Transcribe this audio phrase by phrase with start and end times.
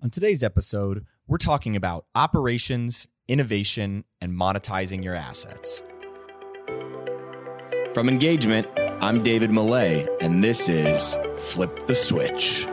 [0.00, 5.82] On today's episode, we're talking about operations, innovation, and monetizing your assets.
[7.94, 12.64] From Engagement, I'm David Millay, and this is Flip the Switch.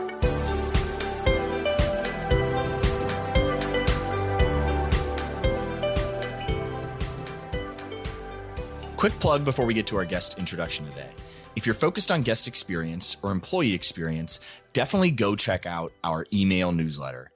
[8.96, 11.10] Quick plug before we get to our guest introduction today.
[11.56, 14.40] If you're focused on guest experience or employee experience,
[14.74, 17.30] definitely go check out our email newsletter.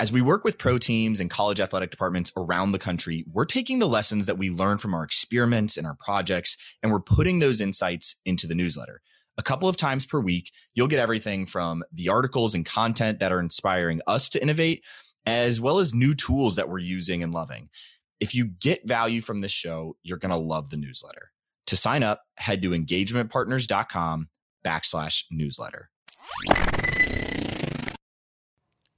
[0.00, 3.78] As we work with pro teams and college athletic departments around the country, we're taking
[3.78, 7.60] the lessons that we learn from our experiments and our projects, and we're putting those
[7.60, 9.02] insights into the newsletter.
[9.36, 13.30] A couple of times per week, you'll get everything from the articles and content that
[13.30, 14.84] are inspiring us to innovate,
[15.26, 17.68] as well as new tools that we're using and loving.
[18.20, 21.30] If you get value from this show, you're going to love the newsletter.
[21.66, 24.28] To sign up, head to engagementpartners.com
[24.64, 25.90] backslash newsletter.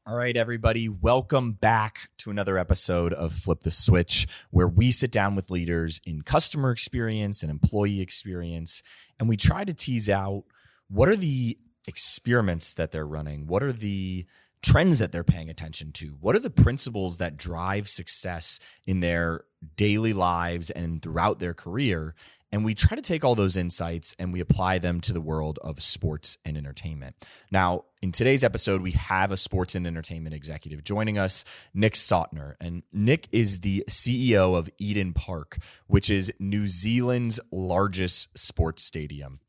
[0.06, 5.11] All right, everybody, welcome back to another episode of Flip the Switch, where we sit
[5.11, 8.83] down with leaders in customer experience and employee experience,
[9.19, 10.44] and we try to tease out
[10.89, 13.46] what are the experiments that they're running?
[13.46, 14.27] What are the
[14.62, 16.16] trends that they're paying attention to?
[16.20, 19.44] What are the principles that drive success in their
[19.77, 22.14] daily lives and throughout their career?
[22.50, 25.58] And we try to take all those insights and we apply them to the world
[25.62, 27.28] of sports and entertainment.
[27.50, 32.55] Now, in today's episode, we have a sports and entertainment executive joining us, Nick Sautner.
[32.60, 39.40] And Nick is the CEO of Eden Park, which is New Zealand's largest sports stadium.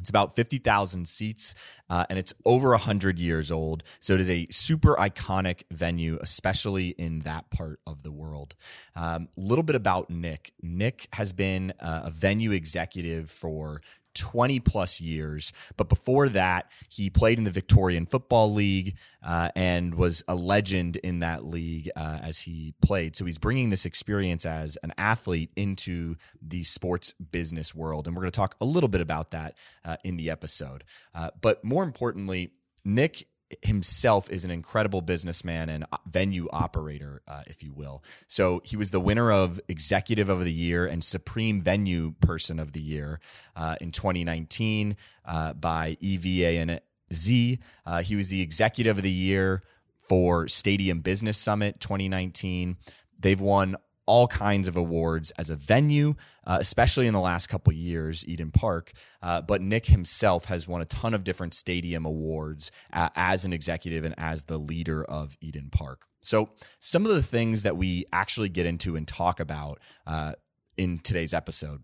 [0.00, 1.54] It's about 50,000 seats
[1.90, 3.82] uh, and it's over 100 years old.
[4.00, 8.54] So it is a super iconic venue, especially in that part of the world.
[8.96, 10.52] A um, little bit about Nick.
[10.62, 13.80] Nick has been uh, a venue executive for
[14.18, 15.52] 20 plus years.
[15.76, 20.96] But before that, he played in the Victorian Football League uh, and was a legend
[20.96, 23.16] in that league uh, as he played.
[23.16, 28.06] So he's bringing this experience as an athlete into the sports business world.
[28.06, 30.84] And we're going to talk a little bit about that uh, in the episode.
[31.14, 32.50] Uh, but more importantly,
[32.84, 33.26] Nick
[33.62, 38.02] himself is an incredible businessman and venue operator, uh, if you will.
[38.26, 42.72] So he was the winner of Executive of the Year and Supreme Venue Person of
[42.72, 43.20] the Year
[43.56, 47.58] uh, in 2019 uh, by EVANZ.
[47.86, 49.62] Uh, he was the Executive of the Year
[49.96, 52.76] for Stadium Business Summit 2019.
[53.20, 53.76] They've won
[54.08, 56.14] all kinds of awards as a venue,
[56.46, 58.92] uh, especially in the last couple years, Eden Park.
[59.22, 63.52] Uh, but Nick himself has won a ton of different stadium awards uh, as an
[63.52, 66.06] executive and as the leader of Eden Park.
[66.20, 70.32] So, some of the things that we actually get into and talk about uh,
[70.76, 71.82] in today's episode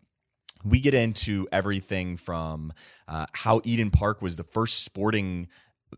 [0.64, 2.72] we get into everything from
[3.06, 5.48] uh, how Eden Park was the first sporting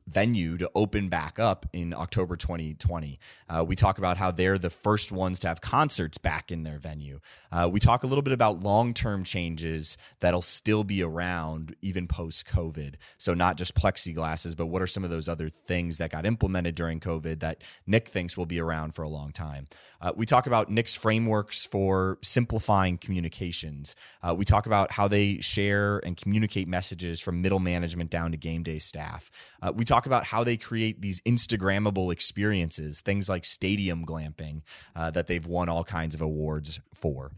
[0.06, 3.18] venue to open back up in October 2020.
[3.48, 6.78] Uh, we talk about how they're the first ones to have concerts back in their
[6.78, 7.20] venue.
[7.50, 12.06] Uh, we talk a little bit about long term changes that'll still be around even
[12.06, 12.94] post COVID.
[13.18, 16.74] So, not just plexiglasses, but what are some of those other things that got implemented
[16.74, 19.66] during COVID that Nick thinks will be around for a long time?
[20.00, 23.96] Uh, we talk about Nick's frameworks for simplifying communications.
[24.22, 28.36] Uh, we talk about how they share and communicate messages from middle management down to
[28.36, 29.30] game day staff.
[29.62, 34.60] Uh, we talk about how they create these Instagrammable experiences, things like stadium glamping
[34.94, 37.32] uh, that they've won all kinds of awards for.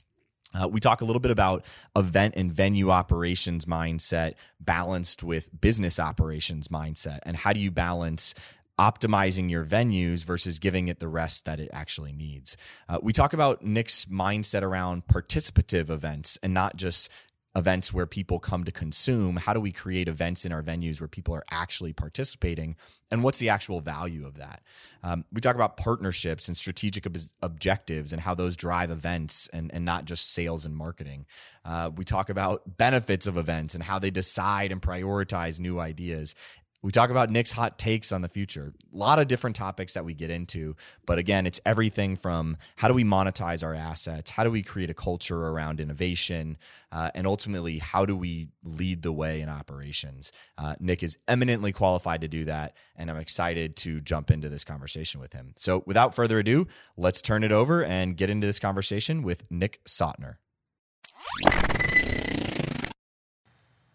[0.59, 1.65] Uh, we talk a little bit about
[1.95, 8.35] event and venue operations mindset balanced with business operations mindset and how do you balance
[8.79, 12.57] optimizing your venues versus giving it the rest that it actually needs.
[12.89, 17.11] Uh, we talk about Nick's mindset around participative events and not just
[17.57, 21.09] events where people come to consume how do we create events in our venues where
[21.09, 22.77] people are actually participating
[23.11, 24.63] and what's the actual value of that?
[25.03, 29.73] Um, we talk about partnerships and strategic ob- objectives and how those drive events and,
[29.73, 31.27] and not just sales and marketing.
[31.65, 36.35] Uh, we talk about benefits of events and how they decide and prioritize new ideas
[36.83, 38.73] we talk about Nick's hot takes on the future.
[38.95, 40.77] A lot of different topics that we get into.
[41.07, 44.31] But again, it's everything from how do we monetize our assets?
[44.31, 46.57] How do we create a culture around innovation?
[46.93, 50.31] Uh, and ultimately, how do we lead the way in operations?
[50.57, 52.77] Uh, Nick is eminently qualified to do that.
[52.95, 55.55] And I'm excited to jump into this conversation with him.
[55.57, 59.81] So without further ado, let's turn it over and get into this conversation with Nick
[59.85, 60.37] Sautner.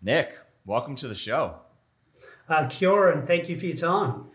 [0.01, 1.62] Nick, welcome to the show.
[2.49, 4.25] Uh, and thank you for your time.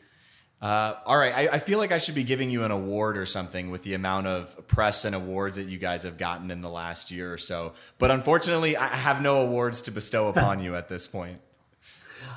[0.60, 3.26] Uh, all right, I, I, feel like I should be giving you an award or
[3.26, 6.69] something with the amount of press and awards that you guys have gotten in the
[6.69, 7.75] last year or so.
[7.99, 11.40] But unfortunately, I have no awards to bestow upon you at this point.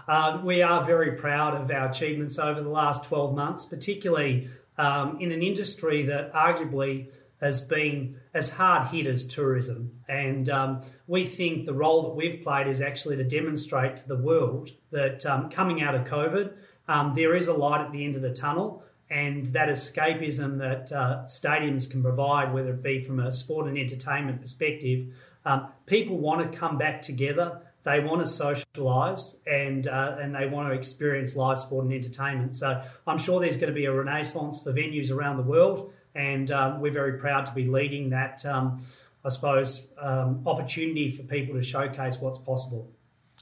[0.08, 5.20] uh, we are very proud of our achievements over the last 12 months, particularly um,
[5.20, 7.08] in an industry that arguably
[7.42, 9.92] has been as hard hit as tourism.
[10.08, 14.18] And um, we think the role that we've played is actually to demonstrate to the
[14.18, 16.54] world that um, coming out of COVID,
[16.88, 18.84] um, there is a light at the end of the tunnel.
[19.10, 23.78] And that escapism that uh, stadiums can provide, whether it be from a sport and
[23.78, 25.08] entertainment perspective,
[25.44, 27.62] um, people want to come back together.
[27.84, 32.56] They want to socialise and uh, and they want to experience live sport and entertainment.
[32.56, 36.52] So I'm sure there's going to be a renaissance for venues around the world and
[36.52, 38.46] um, we're very proud to be leading that.
[38.46, 38.82] Um,
[39.24, 42.92] I suppose um, opportunity for people to showcase what's possible.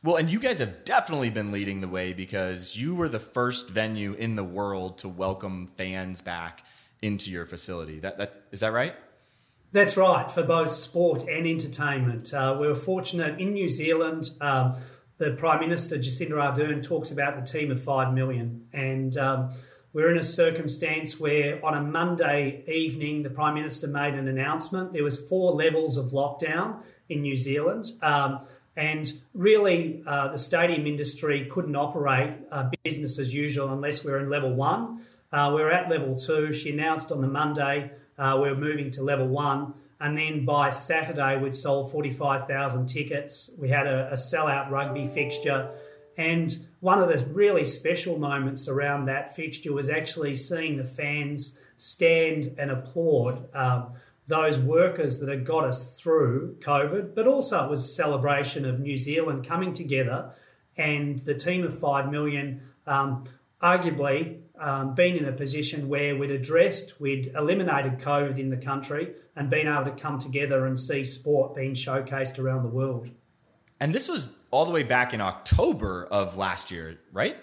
[0.04, 3.70] Well, and you guys have definitely been leading the way because you were the first
[3.70, 6.64] venue in the world to welcome fans back
[7.02, 8.00] into your facility.
[8.00, 8.96] That, that is that right?
[9.72, 12.34] That's right for both sport and entertainment.
[12.34, 14.32] Uh, we were fortunate in New Zealand.
[14.42, 14.76] Um,
[15.18, 19.50] the Prime Minister Jacinda Ardern talks about the team of five million, and um,
[19.92, 24.94] we're in a circumstance where on a Monday evening, the Prime Minister made an announcement.
[24.94, 27.88] There was four levels of lockdown in New Zealand.
[28.02, 28.42] Um,
[28.76, 34.20] and really, uh, the stadium industry couldn't operate uh, business as usual unless we we're
[34.20, 35.02] in level one.
[35.32, 36.54] Uh, we we're at level two.
[36.54, 39.74] She announced on the Monday uh, we we're moving to level one.
[40.02, 43.52] And then by Saturday, we'd sold 45,000 tickets.
[43.60, 45.72] We had a, a sellout rugby fixture.
[46.18, 51.60] And one of the really special moments around that fixture was actually seeing the fans
[51.78, 53.94] stand and applaud um,
[54.28, 58.80] those workers that had got us through COVID, but also it was a celebration of
[58.80, 60.32] New Zealand coming together
[60.78, 63.26] and the team of 5 million, um,
[63.62, 69.14] arguably um, being in a position where we'd addressed, we'd eliminated COVID in the country
[69.36, 73.10] and been able to come together and see sport being showcased around the world.
[73.80, 77.38] And this was all the way back in October of last year, right?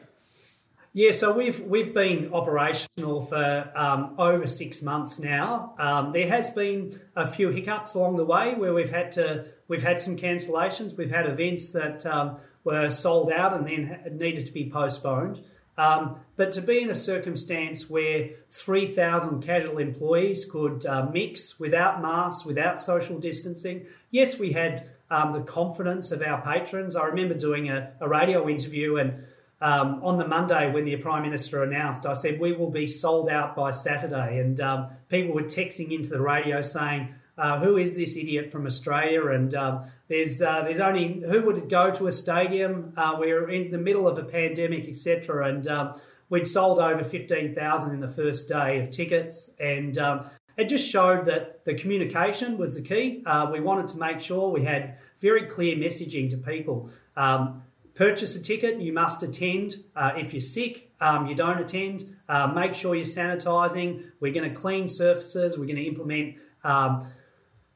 [0.92, 5.74] Yeah, so we've we've been operational for um, over six months now.
[5.78, 9.82] Um, there has been a few hiccups along the way where we've had to we've
[9.82, 10.96] had some cancellations.
[10.96, 15.42] We've had events that um, were sold out and then needed to be postponed.
[15.78, 22.00] Um, but to be in a circumstance where 3,000 casual employees could uh, mix without
[22.00, 26.96] masks, without social distancing, yes, we had um, the confidence of our patrons.
[26.96, 29.24] I remember doing a, a radio interview, and
[29.60, 33.28] um, on the Monday when the Prime Minister announced, I said, We will be sold
[33.28, 34.38] out by Saturday.
[34.38, 38.66] And um, people were texting into the radio saying, uh, Who is this idiot from
[38.66, 39.28] Australia?
[39.28, 42.92] And um, there's, uh, there's only who would go to a stadium?
[42.96, 45.48] Uh, we're in the middle of a pandemic, etc.
[45.48, 49.54] And um, we'd sold over 15,000 in the first day of tickets.
[49.58, 50.26] And um,
[50.56, 53.22] it just showed that the communication was the key.
[53.26, 56.90] Uh, we wanted to make sure we had very clear messaging to people.
[57.16, 57.62] Um,
[57.94, 59.76] purchase a ticket, you must attend.
[59.94, 62.04] Uh, if you're sick, um, you don't attend.
[62.28, 64.04] Uh, make sure you're sanitising.
[64.20, 65.58] We're going to clean surfaces.
[65.58, 67.06] We're going to implement um,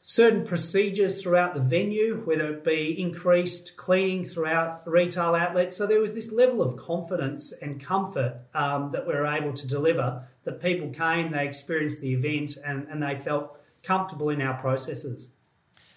[0.03, 5.77] certain procedures throughout the venue, whether it be increased cleaning throughout retail outlets.
[5.77, 9.69] So there was this level of confidence and comfort um, that we were able to
[9.69, 14.59] deliver that people came, they experienced the event, and, and they felt comfortable in our
[14.59, 15.33] processes.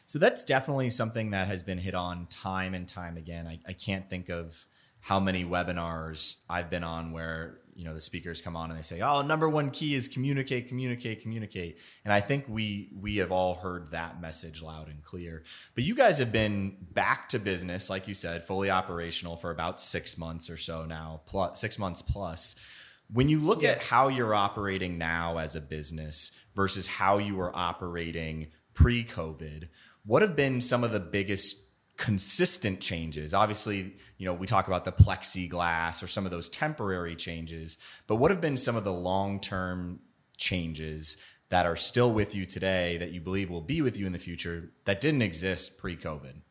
[0.06, 3.48] So that's definitely something that has been hit on time and time again.
[3.48, 4.66] I, I can't think of
[5.00, 8.84] how many webinars I've been on where you know the speakers come on and they
[8.84, 13.32] say, "Oh, number one key is communicate, communicate, communicate." And I think we we have
[13.32, 15.44] all heard that message loud and clear.
[15.76, 19.80] But you guys have been back to business, like you said, fully operational for about
[19.80, 22.56] six months or so now, plus six months plus.
[23.12, 23.72] When you look yeah.
[23.72, 29.68] at how you're operating now as a business versus how you were operating pre COVID,
[30.06, 33.34] what have been some of the biggest consistent changes?
[33.34, 38.16] Obviously, you know, we talk about the plexiglass or some of those temporary changes, but
[38.16, 40.00] what have been some of the long term
[40.38, 41.18] changes
[41.50, 44.20] that are still with you today that you believe will be with you in the
[44.20, 46.42] future that didn't exist pre COVID?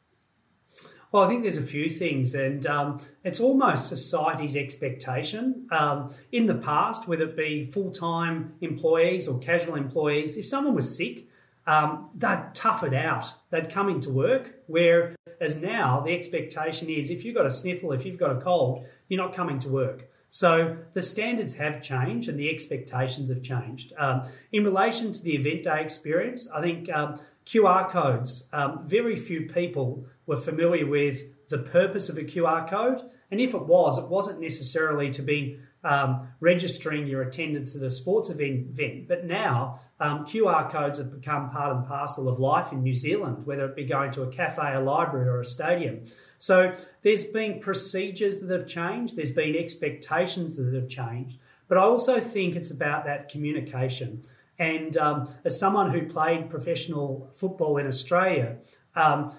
[1.12, 5.66] Well, I think there's a few things, and um, it's almost society's expectation.
[5.70, 10.74] Um, in the past, whether it be full time employees or casual employees, if someone
[10.74, 11.26] was sick,
[11.66, 13.34] um, they'd tough it out.
[13.52, 14.54] They'd come into work.
[14.66, 18.86] Whereas now, the expectation is if you've got a sniffle, if you've got a cold,
[19.08, 20.08] you're not coming to work.
[20.30, 23.92] So the standards have changed and the expectations have changed.
[23.98, 29.16] Um, in relation to the event day experience, I think um, QR codes, um, very
[29.16, 33.02] few people were familiar with the purpose of a QR code.
[33.30, 37.90] And if it was, it wasn't necessarily to be um, registering your attendance at a
[37.90, 39.08] sports event.
[39.08, 43.46] But now um, QR codes have become part and parcel of life in New Zealand,
[43.46, 46.04] whether it be going to a cafe, a library, or a stadium.
[46.38, 51.82] So there's been procedures that have changed, there's been expectations that have changed, but I
[51.82, 54.22] also think it's about that communication.
[54.58, 58.58] And um, as someone who played professional football in Australia,
[58.94, 59.32] um,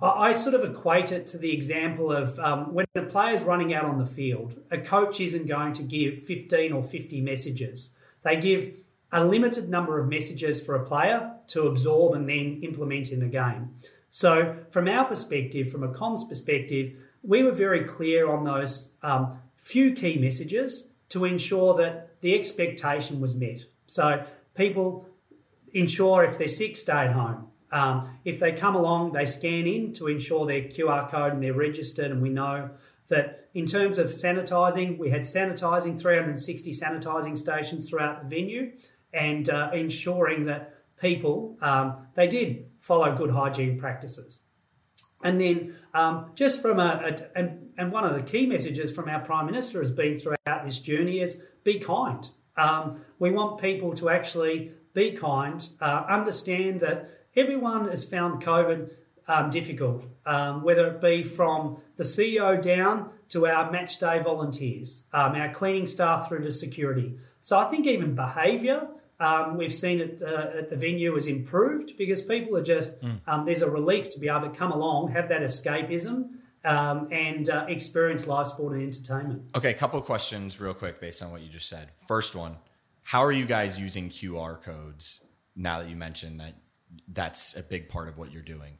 [0.00, 3.84] I sort of equate it to the example of um, when a player's running out
[3.84, 7.96] on the field, a coach isn't going to give 15 or 50 messages.
[8.22, 8.74] They give
[9.10, 13.28] a limited number of messages for a player to absorb and then implement in a
[13.28, 13.74] game.
[14.10, 19.38] So, from our perspective, from a comms perspective, we were very clear on those um,
[19.56, 23.64] few key messages to ensure that the expectation was met.
[23.86, 24.24] So,
[24.54, 25.08] people
[25.72, 27.48] ensure if they're sick, stay at home.
[27.70, 31.52] Um, if they come along, they scan in to ensure their QR code and they're
[31.52, 32.70] registered, and we know
[33.08, 38.72] that in terms of sanitising, we had sanitising 360 sanitising stations throughout the venue,
[39.12, 44.42] and uh, ensuring that people um, they did follow good hygiene practices.
[45.22, 49.08] And then um, just from a, a, and, and one of the key messages from
[49.08, 52.28] our prime minister has been throughout this journey is be kind.
[52.56, 58.92] Um, we want people to actually be kind, uh, understand that everyone has found COVID
[59.26, 65.06] um, difficult, um, whether it be from the CEO down to our match day volunteers,
[65.12, 67.18] um, our cleaning staff through to security.
[67.40, 68.88] So I think even behaviour
[69.20, 73.20] um, we've seen it uh, at the venue has improved because people are just mm.
[73.26, 76.30] um, there's a relief to be able to come along, have that escapism,
[76.64, 79.46] um, and uh, experience live sport and entertainment.
[79.56, 81.88] Okay, a couple of questions real quick based on what you just said.
[82.06, 82.56] First one,
[83.02, 85.24] how are you guys using QR codes
[85.56, 86.54] now that you mentioned that
[87.08, 88.78] that's a big part of what you're doing?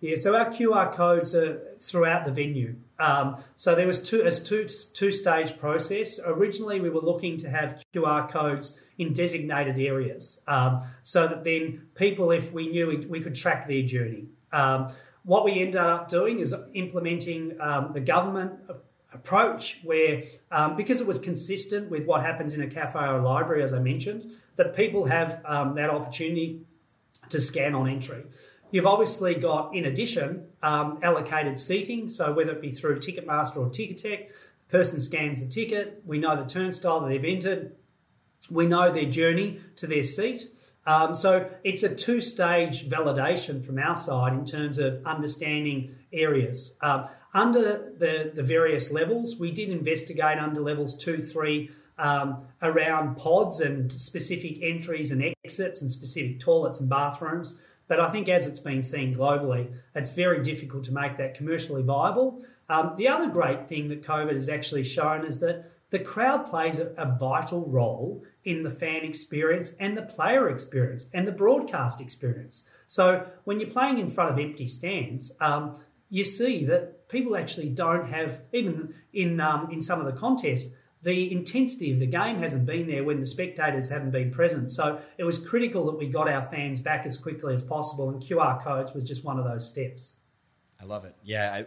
[0.00, 2.76] Yeah, so our QR codes are throughout the venue.
[2.98, 6.20] Um, so there was two as two two stage process.
[6.24, 11.86] Originally, we were looking to have QR codes in designated areas, um, so that then
[11.94, 14.26] people, if we knew, we, we could track their journey.
[14.52, 14.88] Um,
[15.24, 18.60] what we ended up doing is implementing um, the government
[19.14, 23.22] approach, where um, because it was consistent with what happens in a cafe or a
[23.22, 26.60] library, as I mentioned, that people have um, that opportunity
[27.30, 28.24] to scan on entry.
[28.70, 32.08] You've obviously got, in addition, um, allocated seating.
[32.08, 34.30] So whether it be through Ticketmaster or Ticketek,
[34.68, 36.02] person scans the ticket.
[36.04, 37.76] We know the turnstile that they've entered.
[38.50, 40.48] We know their journey to their seat.
[40.86, 46.76] Um, so it's a two-stage validation from our side in terms of understanding areas.
[46.82, 53.16] Um, under the, the various levels, we did investigate under levels two, three, um, around
[53.16, 57.58] pods and specific entries and exits and specific toilets and bathrooms.
[57.86, 61.82] But I think as it's been seen globally, it's very difficult to make that commercially
[61.82, 62.42] viable.
[62.68, 66.80] Um, the other great thing that COVID has actually shown is that the crowd plays
[66.80, 72.00] a, a, vital role in the fan experience and the player experience and the broadcast
[72.00, 72.68] experience.
[72.86, 77.68] So when you're playing in front of empty stands, um, you see that people actually
[77.68, 80.74] don't have, even in, um, in some of the contests,
[81.04, 84.72] the intensity of the game hasn't been there when the spectators haven't been present.
[84.72, 88.22] So it was critical that we got our fans back as quickly as possible, and
[88.22, 90.16] QR codes was just one of those steps.
[90.80, 91.14] I love it.
[91.22, 91.66] Yeah, I,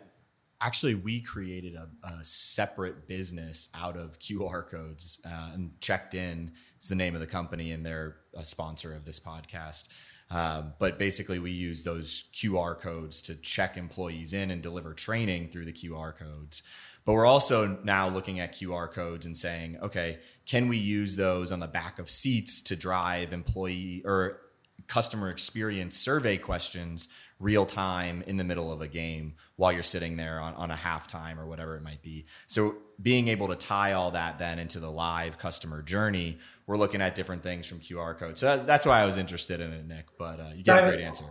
[0.59, 6.51] actually, we created a, a, separate business out of QR codes uh, and checked in.
[6.75, 9.87] It's the name of the company, and they're a sponsor of this podcast.
[10.29, 15.49] Um, but basically, we use those QR codes to check employees in and deliver training
[15.49, 16.63] through the QR codes.
[17.07, 21.53] But we're also now looking at QR codes and saying, okay, can we use those
[21.53, 24.41] on the back of seats to drive employee or
[24.87, 27.07] customer experience survey questions
[27.39, 30.75] real time in the middle of a game while you're sitting there on, on a
[30.75, 32.25] halftime or whatever it might be.
[32.45, 37.01] So being able to tie all that then into the live customer journey, we're looking
[37.01, 38.41] at different things from QR codes.
[38.41, 40.07] So that's why I was interested in it, Nick.
[40.17, 41.23] But uh, you gave a great answer.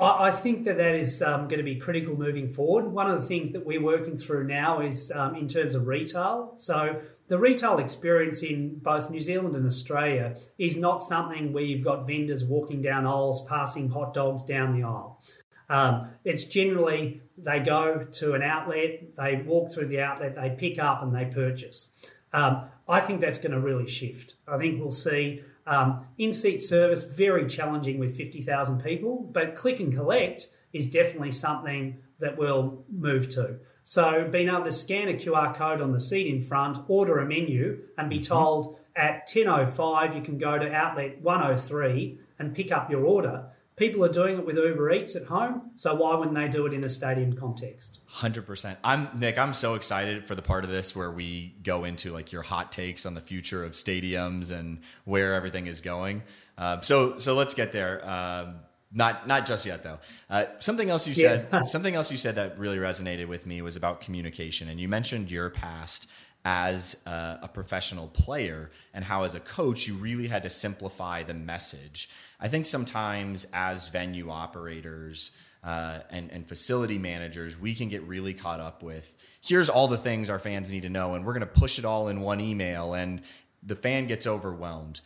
[0.00, 2.86] I think that that is um, going to be critical moving forward.
[2.86, 6.52] One of the things that we're working through now is um, in terms of retail.
[6.56, 11.84] So, the retail experience in both New Zealand and Australia is not something where you've
[11.84, 15.20] got vendors walking down aisles, passing hot dogs down the aisle.
[15.68, 20.78] Um, it's generally they go to an outlet, they walk through the outlet, they pick
[20.78, 21.92] up and they purchase.
[22.32, 24.34] Um, I think that's going to really shift.
[24.46, 29.78] I think we'll see um, in seat service, very challenging with 50,000 people, but click
[29.80, 33.58] and collect is definitely something that we'll move to.
[33.84, 37.26] So, being able to scan a QR code on the seat in front, order a
[37.26, 38.34] menu, and be mm-hmm.
[38.34, 43.46] told at 10.05 you can go to outlet 103 and pick up your order.
[43.78, 46.74] People are doing it with Uber Eats at home, so why wouldn't they do it
[46.74, 48.00] in a stadium context?
[48.06, 48.78] Hundred percent.
[48.82, 49.38] I'm Nick.
[49.38, 52.72] I'm so excited for the part of this where we go into like your hot
[52.72, 56.22] takes on the future of stadiums and where everything is going.
[56.56, 58.06] Uh, so so let's get there.
[58.08, 58.56] Um,
[58.92, 59.98] not not just yet though.
[60.30, 61.46] Uh, something else you said.
[61.52, 61.62] Yeah.
[61.64, 65.30] something else you said that really resonated with me was about communication, and you mentioned
[65.30, 66.10] your past
[66.50, 71.22] as a, a, professional player and how as a coach you really had to simplify
[71.22, 72.08] the message
[72.40, 78.32] i think sometimes as venue operators uh, and, and facility managers we can get really
[78.32, 81.40] caught up with here's all the things our fans need to know and we're going
[81.40, 83.20] to push it all in one email and
[83.62, 85.02] the fan gets overwhelmed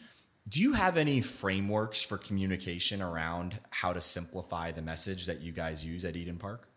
[0.49, 5.53] do you have any frameworks for communication around how to simplify the message that you
[5.53, 6.72] guys use at Eden Park?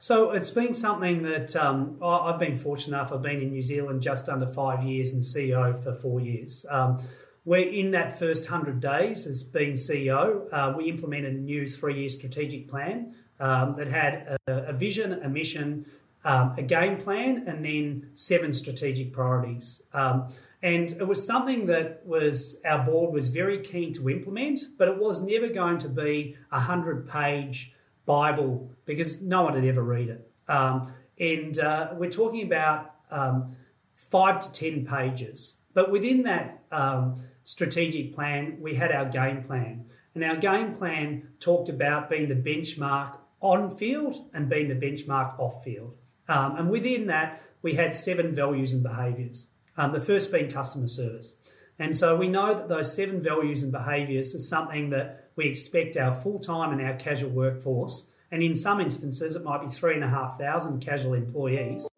[0.00, 3.12] So it's been something that um, I've been fortunate enough.
[3.12, 6.64] I've been in New Zealand just under five years and CEO for four years.
[6.70, 7.02] Um,
[7.44, 12.00] we're in that first 100 days as being CEO, uh, we implemented a new three
[12.00, 15.84] year strategic plan um, that had a, a, vision, a mission,
[16.24, 19.82] um, a game plan, and then seven strategic priorities.
[19.92, 20.30] Um,
[20.62, 24.96] and it was something that was our board was very keen to implement, but it
[24.96, 27.74] was never going to be a hundred page
[28.10, 28.52] Bible
[28.90, 30.22] because no one had ever read it.
[30.48, 32.78] Um, and uh, we're talking about
[33.10, 33.56] um,
[33.94, 35.62] five to ten pages.
[35.74, 39.74] But within that um, strategic plan, we had our game plan,
[40.14, 45.38] and our game plan talked about being the benchmark on field and being the benchmark
[45.38, 45.94] off field.
[46.28, 49.52] Um, and within that, we had seven values and behaviours.
[49.76, 51.40] Um, the first being customer service.
[51.78, 55.96] And so we know that those seven values and behaviours is something that we expect
[55.96, 59.94] our full time and our casual workforce, and in some instances, it might be three
[59.94, 61.88] and a half thousand casual employees,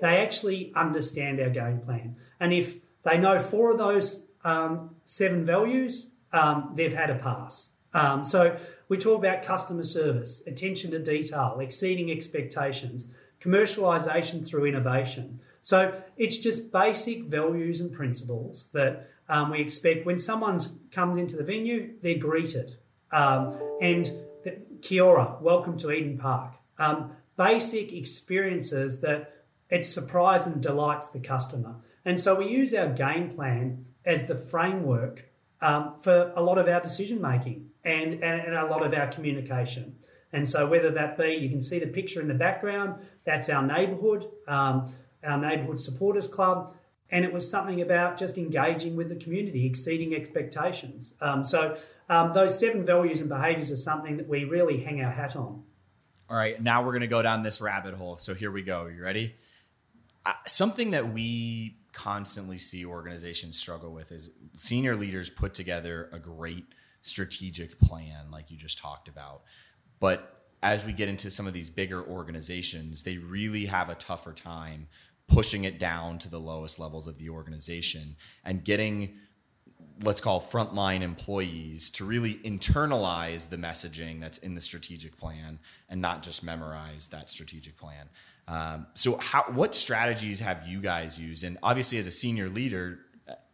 [0.00, 2.16] they actually understand our game plan.
[2.40, 7.72] And if they know four of those um, seven values, um, they've had a pass.
[7.94, 15.40] Um, so we talk about customer service, attention to detail, exceeding expectations, commercialisation through innovation.
[15.62, 20.58] So it's just basic values and principles that um, we expect when someone
[20.90, 22.76] comes into the venue, they're greeted.
[23.12, 24.10] Um, and
[24.44, 26.54] the, kia ora, welcome to Eden Park.
[26.78, 29.32] Um, basic experiences that
[29.68, 31.76] it surprises and delights the customer.
[32.04, 35.28] And so we use our game plan as the framework
[35.60, 39.08] um, for a lot of our decision making and, and, and, a lot of our
[39.08, 39.96] communication.
[40.32, 43.62] And so, whether that be, you can see the picture in the background, that's our
[43.62, 44.28] neighbourhood.
[44.46, 44.92] Um,
[45.24, 46.74] our neighbourhood supporters club,
[47.10, 51.14] and it was something about just engaging with the community, exceeding expectations.
[51.20, 51.76] Um, so
[52.08, 55.62] um, those seven values and behaviours are something that we really hang our hat on.
[56.28, 58.16] All right, now we're going to go down this rabbit hole.
[58.18, 58.86] So here we go.
[58.86, 59.36] You ready?
[60.24, 66.18] Uh, something that we constantly see organizations struggle with is senior leaders put together a
[66.18, 66.66] great
[67.00, 69.42] strategic plan, like you just talked about,
[70.00, 74.32] but as we get into some of these bigger organizations, they really have a tougher
[74.32, 74.88] time
[75.28, 79.16] pushing it down to the lowest levels of the organization and getting
[80.02, 85.58] let's call frontline employees to really internalize the messaging that's in the strategic plan
[85.88, 88.08] and not just memorize that strategic plan.
[88.48, 91.44] Um, so, how, what strategies have you guys used?
[91.44, 93.00] And obviously, as a senior leader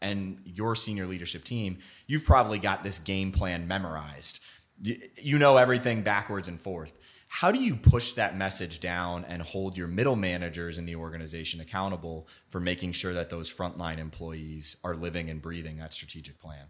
[0.01, 4.41] and your senior leadership team, you've probably got this game plan memorized.
[4.83, 6.99] You know everything backwards and forth.
[7.37, 11.63] How do you push that message down and hold your middle managers in the organization
[11.63, 16.67] accountable for making sure that those frontline employees are living and breathing that strategic plan?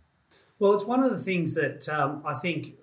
[0.61, 2.77] Well, it's one of the things that um, I think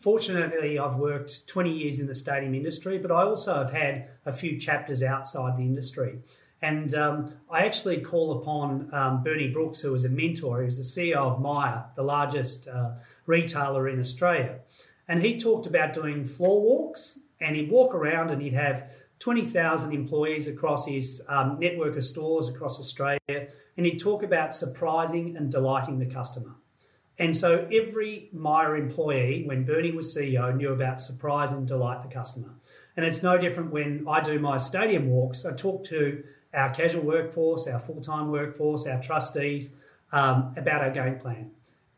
[0.00, 4.32] fortunately, I've worked 20 years in the stadium industry, but I also have had a
[4.32, 6.20] few chapters outside the industry.
[6.62, 10.60] And um, I actually call upon um, Bernie Brookes, who was a mentor.
[10.60, 12.92] He was the CEO of Myer, the largest uh,
[13.26, 14.60] retailer in Australia.
[15.08, 19.92] And he talked about doing floor walks and he'd walk around and he'd have 20,000
[19.92, 25.50] employees across his um, network of stores across Australia, and he'd talk about surprising and
[25.50, 26.54] delighting the customer.
[27.18, 32.12] And so every Myer employee, when Bernie was CEO, knew about surprise and delight the
[32.12, 32.50] customer.
[32.96, 35.46] And it's no different when I do my stadium walks.
[35.46, 39.76] I talk to our casual workforce, our full time workforce, our trustees
[40.12, 41.50] um, about our game plan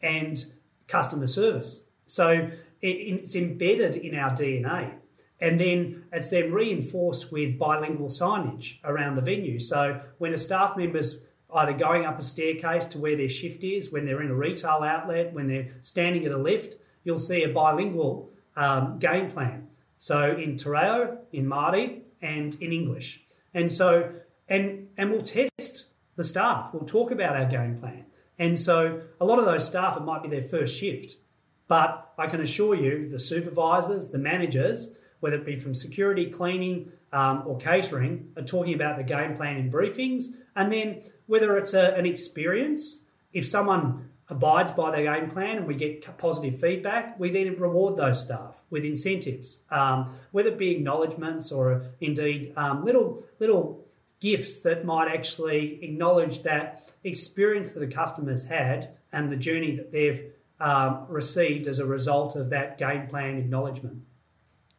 [0.03, 0.45] and
[0.87, 1.89] customer service.
[2.07, 2.51] So
[2.83, 4.95] it, it's embedded in our DNA.
[5.41, 9.59] And then it's then reinforced with bilingual signage around the venue.
[9.59, 13.93] So when a staff member's either going up a staircase to where their shift is,
[13.93, 17.49] when they're in a retail outlet, when they're standing at a lift, you'll see a
[17.49, 19.69] bilingual um, game plan.
[19.99, 23.25] So in te reo, in Māori, and in English.
[23.55, 24.13] And so,
[24.49, 26.71] and and we'll test the staff.
[26.73, 28.07] We'll talk about our game plan.
[28.39, 31.17] And so a lot of those staff, it might be their first shift.
[31.69, 36.93] But I can assure you, the supervisors, the managers, whether it be from security, cleaning,
[37.13, 40.37] um, or catering, are talking about the game plan in briefings.
[40.55, 45.67] And then whether it's a, an experience, if someone abides by their game plan and
[45.67, 50.71] we get positive feedback, we then reward those staff with incentives, um, whether it be
[50.71, 53.85] acknowledgements or indeed um, little little
[54.21, 59.93] gifts that might actually acknowledge that experience that a customer's had and the journey that
[59.93, 64.03] they've um, received as a result of that game plan acknowledgement.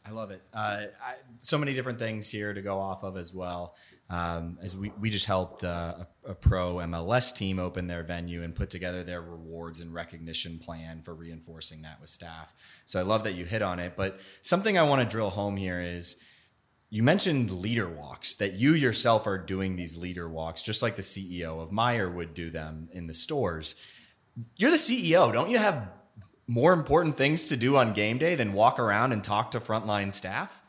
[0.08, 0.42] I love it.
[0.54, 3.76] Uh, I, so many different things here to go off of as well.
[4.10, 8.42] Um, as we, we just helped uh, a, a, pro MLS team open their venue
[8.44, 12.54] and put together their rewards and recognition plan for reinforcing that with staff.
[12.86, 13.94] So I love that you hit on it.
[13.98, 16.16] But something I want to drill home here is
[16.90, 21.02] you mentioned leader walks, that you yourself are doing these leader walks, just like the
[21.02, 23.76] CEO of Myer would do them in the stores.
[24.56, 25.34] You're the CEO.
[25.34, 25.90] Don't you have
[26.48, 30.12] more important things to do on game day than walk around and talk to frontline
[30.12, 30.64] staff?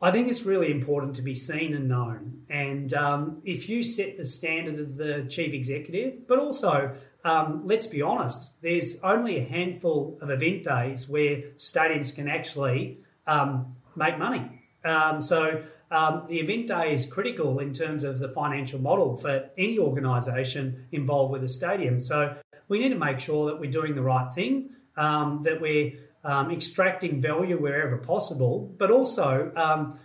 [0.00, 2.42] I think it's really important to be seen and known.
[2.50, 7.86] And um, if you set the standard as the chief executive, but also, um, let's
[7.86, 14.18] be honest, there's only a handful of event days where stadiums can actually um, make
[14.18, 14.60] money.
[14.84, 19.48] Um, so um, the event day is critical in terms of the financial model for
[19.56, 22.00] any organisation involved with a stadium.
[22.00, 22.36] So
[22.74, 25.92] we need to make sure that we're doing the right thing, um, that we're
[26.24, 29.96] um, extracting value wherever possible, but also um,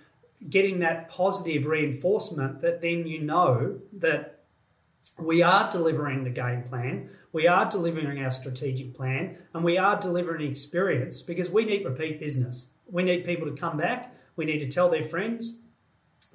[0.47, 4.43] getting that positive reinforcement that then you know that
[5.17, 9.99] we are delivering the game plan, we are delivering our strategic plan, and we are
[9.99, 12.75] delivering experience because we need repeat business.
[12.85, 15.59] We need people to come back, we need to tell their friends.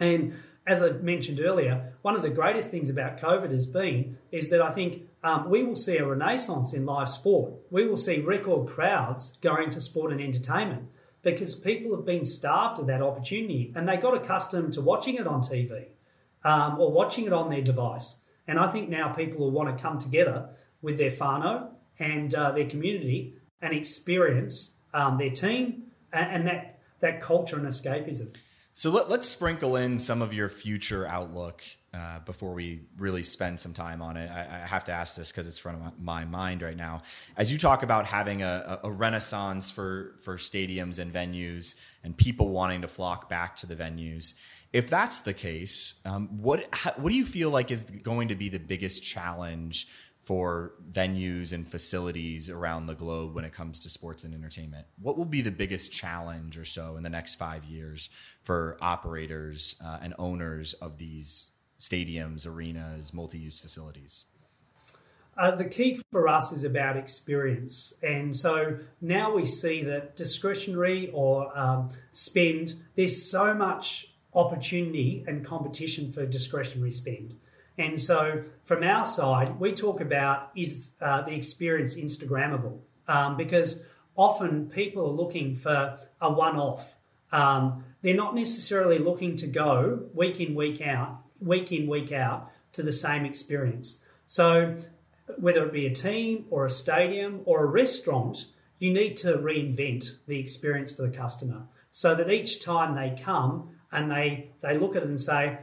[0.01, 0.35] And
[0.66, 4.61] as I mentioned earlier, one of the greatest things about COVID has been is that
[4.61, 7.55] I think um, we will see a renaissance in live sport.
[7.71, 10.91] We will see record crowds going to sport and entertainment
[11.23, 15.27] because people have been starved of that opportunity and they got accustomed to watching it
[15.27, 15.87] on TV
[16.45, 18.21] um, or watching it on their device.
[18.47, 20.51] And I think now people will want to come together
[20.83, 26.81] with their whānau and uh, their community and experience um, their team and, and, that,
[27.01, 28.37] that culture and escapism.
[28.77, 31.63] So let, us sprinkle in some of your future outlook
[31.95, 34.29] uh, before we really spend some time on it.
[34.29, 37.03] I, I have to ask this because it's front of my, mind right now.
[37.37, 42.49] As you talk about having a, a, renaissance for for stadiums and venues, and people
[42.49, 44.35] wanting to flock back to the venues,
[44.73, 48.49] if that's the case, um, what what do you feel like is going to be
[48.49, 49.87] the biggest challenge
[50.25, 54.87] for venues and facilities around the globe when it comes to sports and entertainment?
[55.01, 58.09] What will be the biggest challenge or so in the next five years
[58.43, 64.25] for operators uh, and owners of these stadiums, arenas, multi use facilities?
[65.37, 67.93] Uh, the key for us is about experience.
[68.03, 75.45] And so now we see that discretionary or um, spend, there's so much opportunity and
[75.45, 77.37] competition for discretionary spend.
[77.77, 82.79] And so from our side, we talk about is uh, the experience Instagrammable?
[83.09, 86.97] Um, because often people are looking for a one off.
[87.33, 92.51] Um, they're not necessarily looking to go week in, week out week in, week out
[92.73, 94.05] to the same experience.
[94.27, 94.77] So,
[95.39, 98.47] whether it be a team or a stadium or a restaurant,
[98.79, 103.71] you need to reinvent the experience for the customer so that each time they come
[103.93, 105.59] and they, they look at it and say,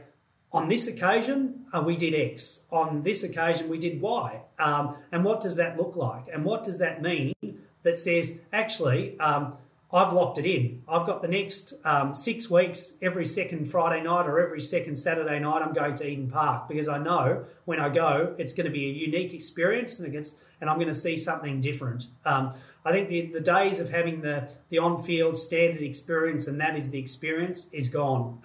[0.52, 2.66] on this occasion, uh, we did X.
[2.70, 4.40] On this occasion, we did Y.
[4.58, 6.24] Um, and what does that look like?
[6.32, 7.34] And what does that mean
[7.82, 9.54] that says, actually, um,
[9.92, 10.82] I've locked it in.
[10.88, 15.38] I've got the next um, six weeks, every second Friday night or every second Saturday
[15.38, 18.72] night, I'm going to Eden Park because I know when I go, it's going to
[18.72, 22.08] be a unique experience and, gets, and I'm going to see something different.
[22.24, 26.58] Um, I think the, the days of having the, the on field standard experience and
[26.60, 28.38] that is the experience is gone.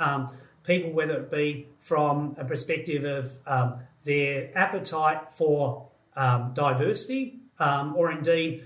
[0.68, 7.40] Um, people, whether it be from a perspective of um, their appetite for um, diversity
[7.60, 8.64] um, or indeed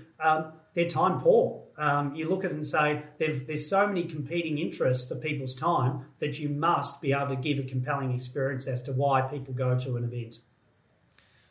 [0.74, 5.08] their time poor um, you look at it and say there's so many competing interests
[5.08, 8.92] for people's time that you must be able to give a compelling experience as to
[8.92, 10.36] why people go to an event.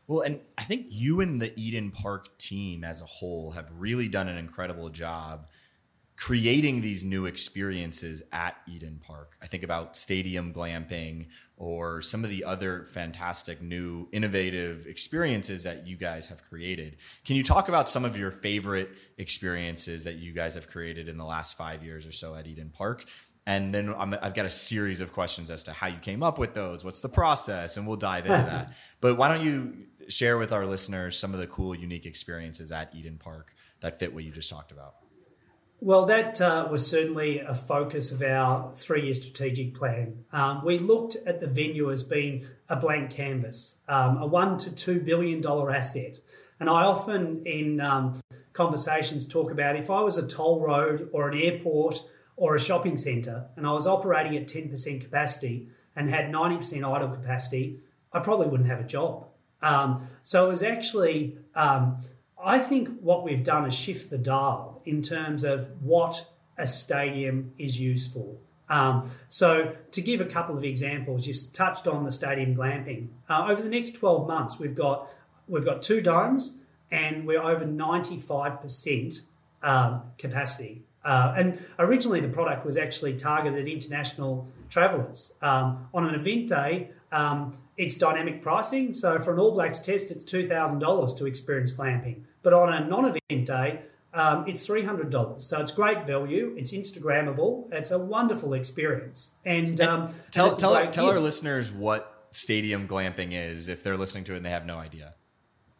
[0.08, 4.08] Well, and I think you and the Eden Park team as a whole have really
[4.08, 5.48] done an incredible job
[6.18, 9.38] creating these new experiences at Eden Park.
[9.42, 15.88] I think about stadium glamping or some of the other fantastic new innovative experiences that
[15.88, 16.98] you guys have created.
[17.26, 21.18] Can you talk about some of your favorite experiences that you guys have created in
[21.18, 23.06] the last five years or so at Eden Park?
[23.48, 26.38] And then i have got a series of questions as to how you came up
[26.38, 26.86] with those.
[26.86, 27.78] What's the process?
[27.78, 28.74] And we'll dive into that.
[29.02, 32.94] But why don't you share with our listeners some of the cool, unique experiences at
[32.94, 35.01] Eden Park that fit what you just talked about?
[35.84, 40.26] Well, that uh, was certainly a focus of our three year strategic plan.
[40.32, 44.76] Um, we looked at the venue as being a blank canvas, um, a one to
[44.76, 46.20] two billion dollar asset.
[46.60, 48.22] And I often in um,
[48.54, 52.00] conversations talk about if I was a toll road or an airport
[52.36, 57.10] or a shopping centre and I was operating at 10% capacity and had 90% idle
[57.10, 57.80] capacity,
[58.14, 59.30] I probably wouldn't have a job.
[59.64, 62.02] Um, so it was actually um,
[62.44, 67.54] I think what we've done is shift the dial in terms of what a stadium
[67.58, 68.36] is used for.
[68.70, 73.10] Um, so, to give a couple of examples, you touched on the stadium glamping.
[73.30, 75.10] Uh, over the next 12 months, we've got
[75.48, 79.22] we've got two domes, and we're over 95%
[79.62, 80.84] um, capacity.
[81.04, 85.34] Uh, and originally, the product was actually targeted at international travellers.
[85.42, 88.94] Um, on an event day, um, it's dynamic pricing.
[88.94, 92.24] So, for an All Blacks test, it's $2,000 to experience glamping.
[92.44, 93.82] But on a non-event day,
[94.14, 95.48] um, it's three hundred dollars.
[95.48, 96.54] So it's great value.
[96.58, 97.72] It's Instagrammable.
[97.72, 99.36] It's a wonderful experience.
[99.46, 103.98] And, um, tell and tell, our, tell our listeners what stadium glamping is if they're
[103.98, 105.14] listening to it and they have no idea.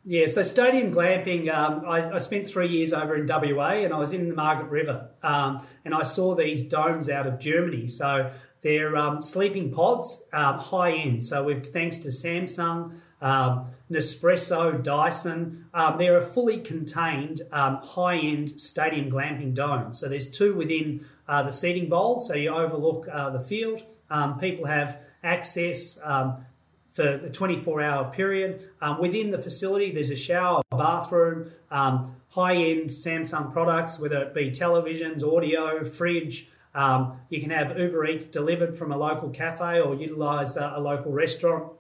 [0.04, 1.54] Yeah, so stadium glamping.
[1.54, 4.72] Um, I, I, spent three years over in WA, and I was in the Margaret
[4.72, 7.88] River, um, and I saw these domes out of Germany.
[7.88, 11.24] So they're um, sleeping pods, um, high end.
[11.24, 15.66] So we've thanks to Samsung um, Nespresso, Dyson.
[15.74, 19.94] Um, they're a fully contained um, high end stadium glamping dome.
[19.94, 23.84] So there's two within uh, the seating bowl, so you overlook uh, the field.
[24.10, 26.46] Um, people have access um,
[26.90, 28.70] for the 24 hour period.
[28.82, 34.34] Um, within the facility, there's a shower, a bathroom, high end Samsung products, whether it
[34.34, 36.48] be televisions, audio, fridge.
[37.30, 41.12] you can have Uber Eats delivered from a local cafe or utilize uh, a local
[41.12, 41.74] restaurant.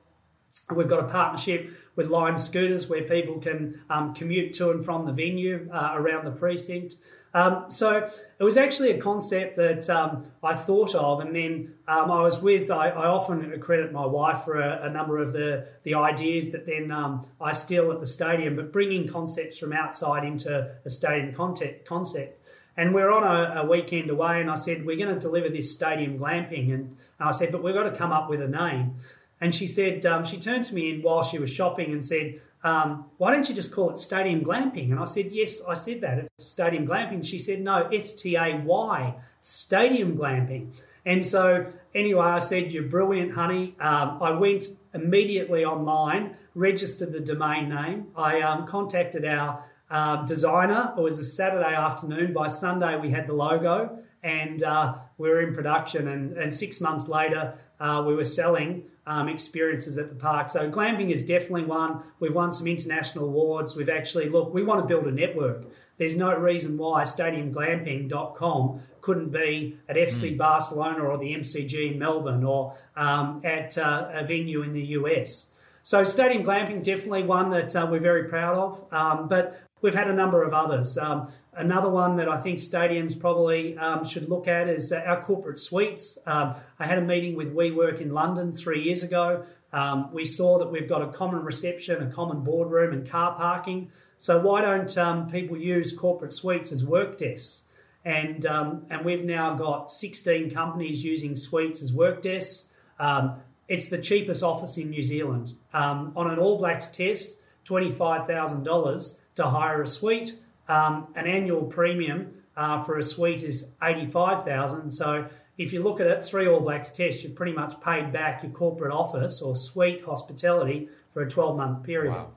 [0.73, 5.05] We've got a partnership with Lime Scooters where people can um, commute to and from
[5.05, 6.95] the venue uh, around the precinct.
[7.33, 8.09] Um, so
[8.39, 12.41] it was actually a concept that um, I thought of, and then um, I was
[12.41, 12.69] with.
[12.69, 16.65] I, I, often credit my wife for a, a, number of the the ideas that
[16.65, 21.33] then um, I steal at the stadium, but bringing concepts from outside into a stadium
[21.33, 21.85] concept.
[21.85, 22.37] concept.
[22.75, 25.73] And we're on a, a, weekend away, and I said we're going to deliver this
[25.73, 28.95] stadium glamping, and I said, but we've got to come up with a name.
[29.41, 32.39] And she said, um, she turned to me in while she was shopping and said,
[32.63, 34.91] um, why don't you just call it stadium glamping?
[34.91, 36.19] And I said, yes, I said that.
[36.19, 37.25] It's stadium glamping.
[37.25, 40.67] She said, no, S T A Y, stadium glamping.
[41.03, 43.75] And so, anyway, I said, you're brilliant, honey.
[43.79, 48.07] Um, I went immediately online, registered the domain name.
[48.15, 50.93] I um, contacted our uh, designer.
[50.95, 52.33] It was a Saturday afternoon.
[52.33, 56.07] By Sunday, we had the logo and uh, we were in production.
[56.07, 60.49] And, and six months later, uh, we were selling um, experiences at the park.
[60.49, 62.01] So glamping is definitely one.
[62.21, 63.75] We've won some international awards.
[63.75, 65.65] We've actually, look, we want to build a network.
[65.97, 70.37] There's no reason why stadiumglamping.com couldn't be at FC mm.
[70.37, 75.55] Barcelona or the MCG in Melbourne or um, at uh, a venue in the US.
[75.83, 78.93] So stadium glamping definitely one that uh, we're very proud of.
[78.93, 80.97] Um, but we've had a number of others.
[80.97, 85.21] Um, Another one that I think stadiums probably um, should look at is uh, our
[85.21, 86.17] corporate suites.
[86.25, 89.43] Um, I had a meeting with WeWork in London three years ago.
[89.73, 93.91] Um, we saw that we've got a common reception, a common boardroom, and car parking.
[94.17, 97.67] So why don't um, people use corporate suites as work desks?
[98.05, 102.73] And um, and we've now got 16 companies using suites as work desks.
[102.97, 103.35] Um,
[103.67, 105.53] it's the cheapest office in New Zealand.
[105.73, 110.39] on an All Blacks test, $25,000 to hire a suite.
[110.67, 116.07] Um, an annual premium uh, for a suite is 85000 So if you look at
[116.07, 120.03] it, three All Blacks test, you've pretty much paid back your corporate office or suite
[120.03, 122.13] hospitality for a 12 month period.
[122.13, 122.31] Wow.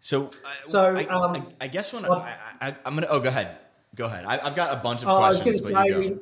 [0.00, 0.30] So,
[0.66, 3.56] so I, um, I, I, guess when I, I, am gonna oh go ahead,
[3.94, 4.26] go ahead.
[4.26, 5.72] I, have got a bunch of oh, questions.
[5.74, 6.20] I was going to say,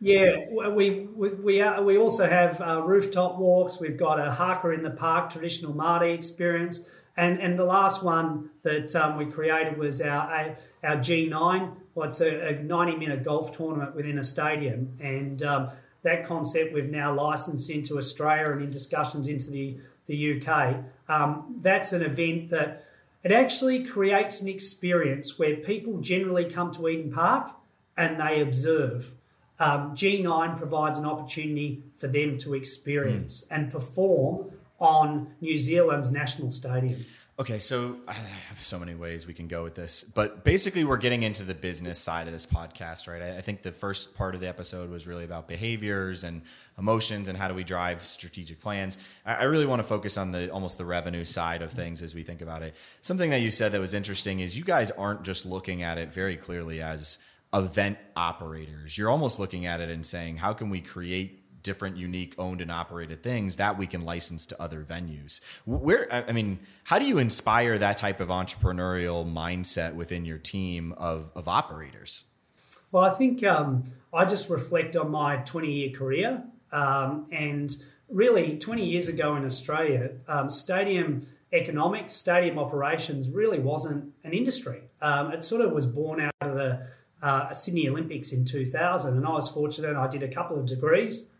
[0.00, 3.80] yeah, we we we, are, we also have uh, rooftop walks.
[3.80, 6.88] We've got a haka in the park, traditional Māori experience.
[7.16, 11.74] And, and the last one that um, we created was our, our G9.
[11.94, 14.96] Well, it's a, a 90 minute golf tournament within a stadium.
[15.00, 15.70] And um,
[16.02, 20.76] that concept we've now licensed into Australia and in discussions into the, the UK.
[21.08, 22.84] Um, that's an event that
[23.24, 27.50] it actually creates an experience where people generally come to Eden Park
[27.96, 29.14] and they observe.
[29.58, 33.56] Um, G9 provides an opportunity for them to experience mm.
[33.56, 37.04] and perform on New Zealand's national stadium.
[37.38, 40.96] Okay, so I have so many ways we can go with this, but basically, we're
[40.96, 43.20] getting into the business side of this podcast, right?
[43.20, 46.40] I think the first part of the episode was really about behaviors and
[46.78, 48.96] emotions and how do we drive strategic plans.
[49.26, 52.22] I really want to focus on the almost the revenue side of things as we
[52.22, 52.74] think about it.
[53.02, 56.14] Something that you said that was interesting is you guys aren't just looking at it
[56.14, 57.18] very clearly as
[57.52, 58.96] event operators.
[58.96, 62.70] You're almost looking at it and saying, how can we create different unique owned and
[62.70, 67.18] operated things that we can license to other venues where i mean how do you
[67.18, 72.22] inspire that type of entrepreneurial mindset within your team of, of operators
[72.92, 73.82] well i think um,
[74.14, 77.76] i just reflect on my 20 year career um, and
[78.08, 84.82] really 20 years ago in australia um, stadium economics stadium operations really wasn't an industry
[85.02, 86.86] um, it sort of was born out of the
[87.22, 89.96] uh, Sydney Olympics in 2000, and I was fortunate.
[89.96, 91.30] I did a couple of degrees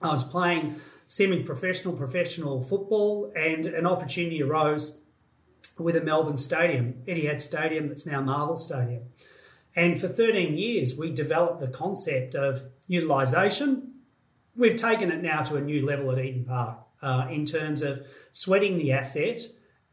[0.00, 5.02] I was playing semi professional, professional football, and an opportunity arose
[5.78, 9.04] with a Melbourne stadium, Etihad Stadium, that's now Marvel Stadium.
[9.74, 13.94] And for 13 years, we developed the concept of utilisation.
[14.56, 18.06] We've taken it now to a new level at Eden Park uh, in terms of
[18.32, 19.40] sweating the asset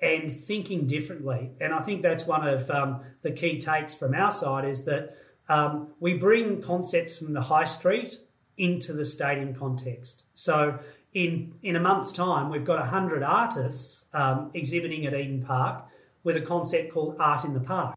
[0.01, 1.51] and thinking differently.
[1.61, 5.15] And I think that's one of um, the key takes from our side is that
[5.49, 8.17] um, we bring concepts from the high street
[8.57, 10.23] into the stadium context.
[10.33, 10.79] So
[11.13, 15.85] in in a month's time, we've got hundred artists um, exhibiting at Eden Park
[16.23, 17.95] with a concept called Art in the Park.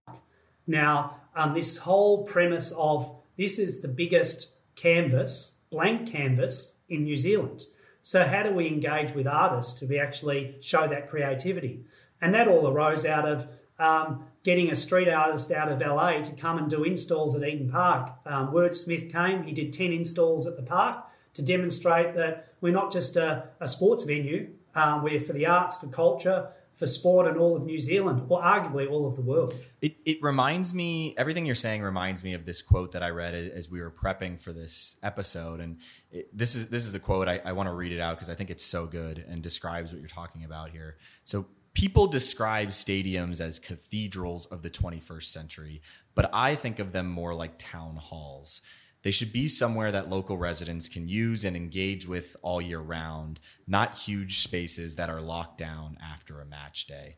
[0.67, 7.17] Now, um, this whole premise of this is the biggest canvas, blank canvas in New
[7.17, 7.65] Zealand.
[8.03, 11.85] So how do we engage with artists to be actually show that creativity?
[12.21, 16.35] And that all arose out of um, getting a street artist out of LA to
[16.35, 18.13] come and do installs at Eden Park.
[18.25, 22.93] Um, Wordsmith came, he did 10 installs at the park to demonstrate that we're not
[22.93, 27.37] just a, a sports venue, um, we're for the arts, for culture, for sport and
[27.37, 29.55] all of New Zealand, or arguably all of the world.
[29.83, 33.35] It, it reminds me, everything you're saying reminds me of this quote that I read
[33.35, 35.61] as, as we were prepping for this episode.
[35.61, 35.79] And
[36.11, 37.29] it, this is this is the quote.
[37.29, 39.93] I, I want to read it out because I think it's so good and describes
[39.93, 40.97] what you're talking about here.
[41.23, 45.83] So people describe stadiums as cathedrals of the 21st century,
[46.15, 48.61] but I think of them more like town halls.
[49.03, 53.41] They should be somewhere that local residents can use and engage with all year round,
[53.67, 57.17] not huge spaces that are locked down after a match day.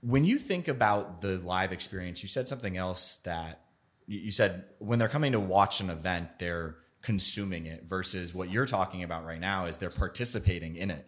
[0.00, 3.60] When you think about the live experience, you said something else that
[4.06, 8.66] you said when they're coming to watch an event, they're consuming it versus what you're
[8.66, 11.06] talking about right now is they're participating in it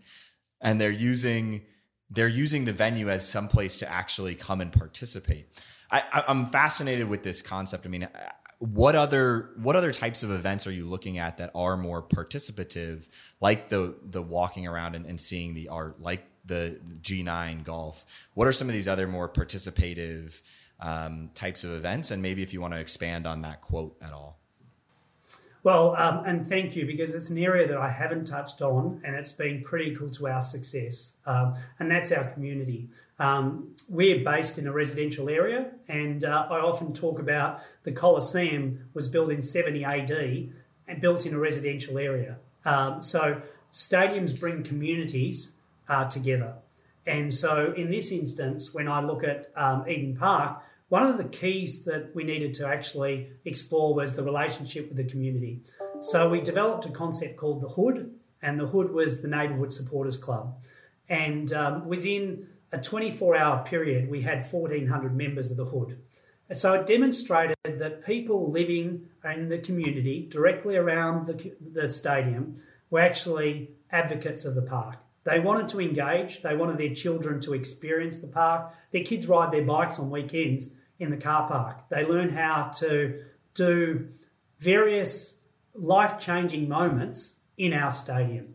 [0.60, 1.62] and they're using
[2.10, 5.46] they're using the venue as some place to actually come and participate.
[5.90, 7.84] I, am fascinated with this concept.
[7.84, 8.08] I mean,
[8.58, 13.08] what other what other types of events are you looking at that are more participative,
[13.40, 18.04] like the the walking around and, and seeing the art, like the G9 golf?
[18.34, 20.42] What are some of these other more participative
[20.78, 22.10] um, types of events?
[22.10, 24.39] And maybe if you want to expand on that quote at all.
[25.62, 29.14] Well, um, and thank you because it's an area that I haven't touched on and
[29.14, 32.88] it's been critical to our success, um, and that's our community.
[33.18, 38.88] Um, we're based in a residential area, and uh, I often talk about the Colosseum
[38.94, 40.10] was built in 70 AD
[40.88, 42.36] and built in a residential area.
[42.64, 45.56] Um, so stadiums bring communities
[45.88, 46.54] uh, together.
[47.06, 51.24] And so in this instance, when I look at um, Eden Park, one of the
[51.24, 55.60] keys that we needed to actually explore was the relationship with the community.
[56.00, 60.18] So we developed a concept called the Hood, and the Hood was the Neighbourhood Supporters
[60.18, 60.60] Club.
[61.08, 66.00] And um, within a 24 hour period, we had 1,400 members of the Hood.
[66.48, 72.60] And so it demonstrated that people living in the community directly around the, the stadium
[72.90, 74.96] were actually advocates of the park.
[75.22, 78.74] They wanted to engage, they wanted their children to experience the park.
[78.90, 81.88] Their kids ride their bikes on weekends in the car park.
[81.88, 84.08] They learn how to do
[84.58, 85.40] various
[85.74, 88.54] life changing moments in our stadium.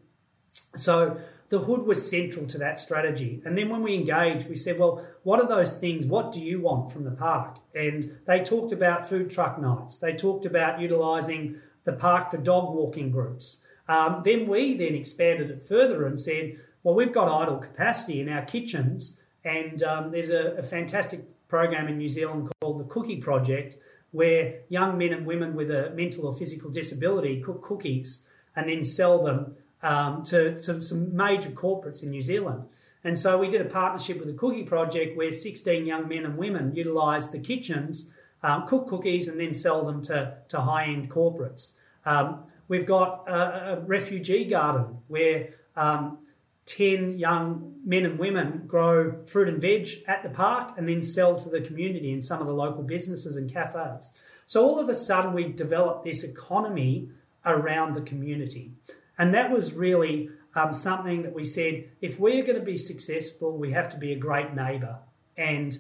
[0.76, 3.42] So the hood was central to that strategy.
[3.46, 6.06] And then when we engaged, we said, well, what are those things?
[6.06, 7.58] What do you want from the park?
[7.74, 9.98] And they talked about food truck nights.
[9.98, 13.64] They talked about utilising the park for dog walking groups.
[13.88, 18.30] Um, then we then expanded it further and said, well, we've got idle capacity in
[18.30, 23.18] our kitchens, and um, there's a, a fantastic program in New Zealand called the Cookie
[23.18, 23.78] Project,
[24.12, 28.84] where young men and women with a mental or physical disability cook cookies and then
[28.84, 32.64] sell them um, to, to some major corporates in New Zealand.
[33.04, 36.38] And so we did a partnership with the Cookie Project where 16 young men and
[36.38, 41.12] women utilised the kitchens, um, cook cookies, and then sell them to, to high end
[41.12, 41.76] corporates.
[42.06, 46.20] Um, we've got a, a, refugee garden where um,
[46.66, 51.36] 10 young men and women grow fruit and veg at the park and then sell
[51.36, 54.12] to the community in some of the local businesses and cafes.
[54.46, 57.10] So all of a sudden, we developed this economy
[57.46, 58.72] around the community.
[59.18, 63.58] And that was really um, something that we said if we're going to be successful,
[63.58, 65.00] we have to be a great neighbour.
[65.38, 65.78] And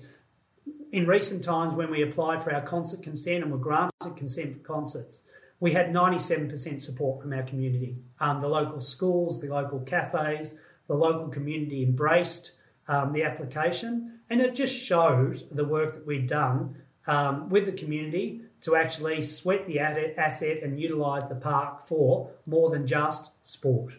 [0.91, 4.59] in recent times, when we applied for our concert consent and were granted consent for
[4.59, 5.21] concerts,
[5.59, 7.97] we had 97% support from our community.
[8.19, 12.53] Um, the local schools, the local cafes, the local community embraced
[12.87, 16.75] um, the application, and it just showed the work that we'd done
[17.07, 22.69] um, with the community to actually sweat the asset and utilise the park for more
[22.71, 23.93] than just sport.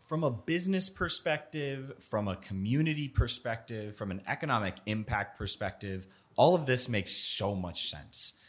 [0.00, 6.06] From a business perspective, from a community perspective, from an economic impact perspective,
[6.36, 8.40] all of this makes so much sense.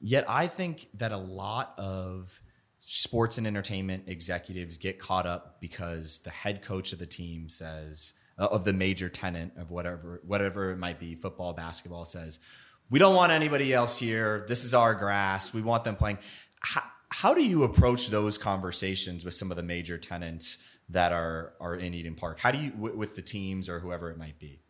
[0.00, 2.40] Yet I think that a lot of
[2.84, 8.14] sports and entertainment executives get caught up because the head coach of the team says
[8.38, 12.40] uh, of the major tenant of whatever whatever it might be football basketball says
[12.90, 14.44] we don't want anybody else here.
[14.48, 15.54] This is our grass.
[15.54, 16.18] We want them playing.
[16.60, 21.54] How, how do you approach those conversations with some of the major tenants that are
[21.60, 22.40] are in Eden Park?
[22.40, 24.60] How do you with the teams or whoever it might be?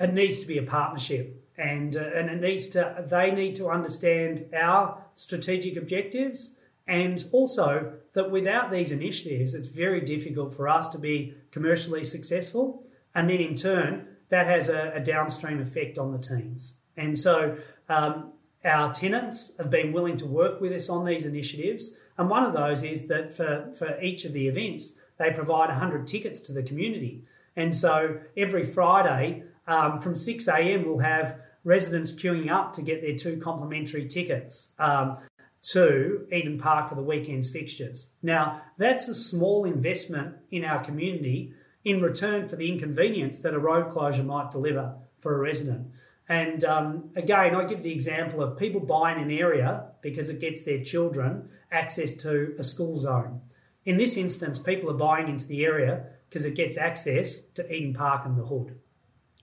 [0.00, 3.68] It needs to be a partnership and uh, and it needs to they need to
[3.68, 6.57] understand our strategic objectives
[6.88, 12.82] and also that without these initiatives it's very difficult for us to be commercially successful.
[13.14, 16.74] And then in turn that has a, a downstream effect on the teams.
[16.96, 17.56] And so
[17.88, 18.32] um,
[18.64, 21.96] our tenants have been willing to work with us on these initiatives.
[22.16, 26.06] And one of those is that for, for each of the events they provide 100
[26.06, 27.22] tickets to the community.
[27.54, 33.02] And so every friday um, from 6 a.m we'll have residents queuing up to get
[33.02, 34.72] their two complimentary tickets.
[34.78, 35.18] Um,
[35.60, 38.14] to Eden Park for the weekend's fixtures.
[38.22, 41.52] Now, that's a small investment in our community
[41.84, 45.88] in return for the inconvenience that a road closure might deliver for a resident.
[46.28, 50.62] And um, again, I give the example of people buying an area because it gets
[50.62, 53.40] their children access to a school zone.
[53.84, 57.94] In this instance, people are buying into the area because it gets access to Eden
[57.94, 58.78] Park and the Hood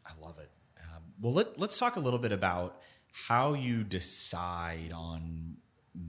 [0.05, 0.49] I love it.
[0.79, 2.79] Um, well, let, let's talk a little bit about
[3.11, 5.54] how you decide on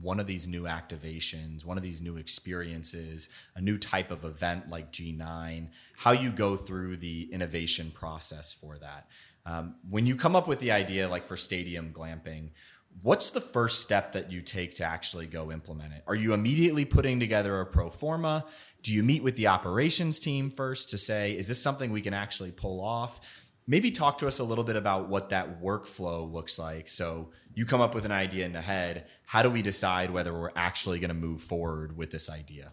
[0.01, 4.69] one of these new activations, one of these new experiences, a new type of event
[4.69, 9.07] like G9, how you go through the innovation process for that.
[9.45, 12.49] Um, when you come up with the idea, like for stadium glamping,
[13.01, 16.03] what's the first step that you take to actually go implement it?
[16.07, 18.45] Are you immediately putting together a pro forma?
[18.81, 22.13] Do you meet with the operations team first to say, is this something we can
[22.13, 23.21] actually pull off?
[23.67, 26.89] Maybe talk to us a little bit about what that workflow looks like.
[26.89, 29.05] So you come up with an idea in the head.
[29.25, 32.71] How do we decide whether we're actually going to move forward with this idea?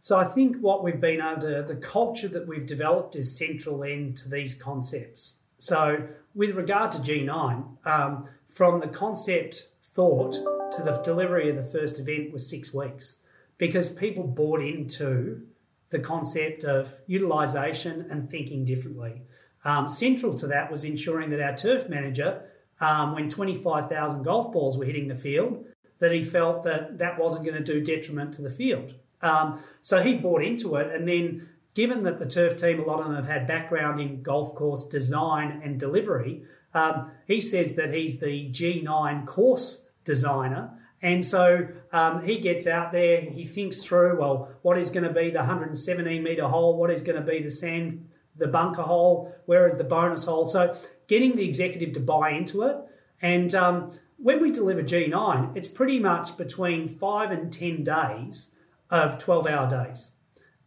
[0.00, 3.82] So I think what we've been able to, the culture that we've developed is central
[3.82, 5.40] into these concepts.
[5.58, 10.32] So with regard to G9, um, from the concept thought
[10.72, 13.22] to the delivery of the first event was six weeks
[13.58, 15.42] because people bought into
[15.90, 19.22] the concept of utilisation and thinking differently.
[19.66, 22.40] Um, central to that was ensuring that our turf manager,
[22.80, 25.66] um, when 25,000 golf balls were hitting the field,
[25.98, 28.94] that he felt that that wasn't going to do detriment to the field.
[29.22, 30.94] Um, so he bought into it.
[30.94, 34.22] And then, given that the turf team, a lot of them have had background in
[34.22, 36.42] golf course design and delivery,
[36.72, 40.70] um, he says that he's the G9 course designer.
[41.02, 45.12] And so um, he gets out there, he thinks through, well, what is going to
[45.12, 46.76] be the 117 metre hole?
[46.76, 50.46] What is going to be the sand the bunker hole, where is the bonus hole.
[50.46, 50.76] So
[51.06, 52.76] getting the executive to buy into it.
[53.20, 58.54] And um, when we deliver G9, it's pretty much between five and 10 days
[58.90, 60.12] of 12 hour days.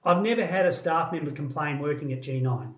[0.04, 2.74] I've never had a staff member complain working at G9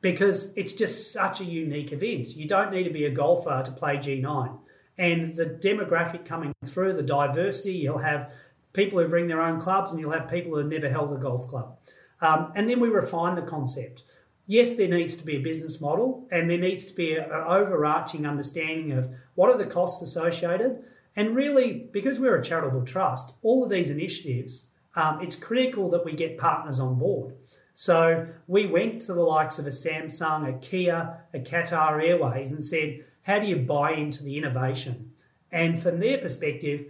[0.00, 2.36] because it's just such a unique event.
[2.36, 4.58] You don't need to be a golfer to play G9.
[4.98, 8.32] And the demographic coming through, the diversity, you'll have
[8.72, 11.16] people who bring their own clubs and you'll have people who have never held a
[11.16, 11.78] golf club.
[12.20, 14.04] Um, and then we refine the concept
[14.46, 18.26] yes, there needs to be a business model and there needs to be an overarching
[18.26, 20.82] understanding of what are the costs associated.
[21.14, 26.04] And really, because we're a charitable trust, all of these initiatives, um, it's critical that
[26.04, 27.34] we get partners on board.
[27.74, 32.64] So we went to the likes of a Samsung, a Kia, a Qatar Airways and
[32.64, 35.12] said, how do you buy into the innovation?
[35.52, 36.86] And from their perspective,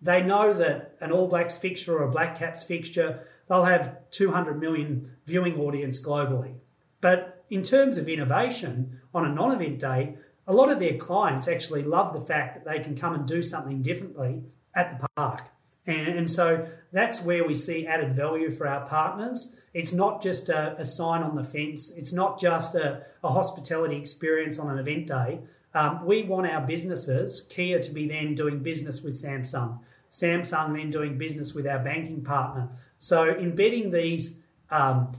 [0.00, 4.60] they know that an All Blacks fixture or a Black Caps fixture, they'll have 200
[4.60, 6.54] million viewing audience globally.
[7.00, 11.46] But in terms of innovation, on a non event day, a lot of their clients
[11.46, 14.42] actually love the fact that they can come and do something differently
[14.74, 15.48] at the park.
[15.86, 19.56] And, and so that's where we see added value for our partners.
[19.74, 23.96] It's not just a, a sign on the fence, it's not just a, a hospitality
[23.96, 25.40] experience on an event day.
[25.74, 29.80] Um, we want our businesses, Kia, to be then doing business with Samsung,
[30.10, 32.70] Samsung then doing business with our banking partner.
[32.96, 35.12] So embedding these um,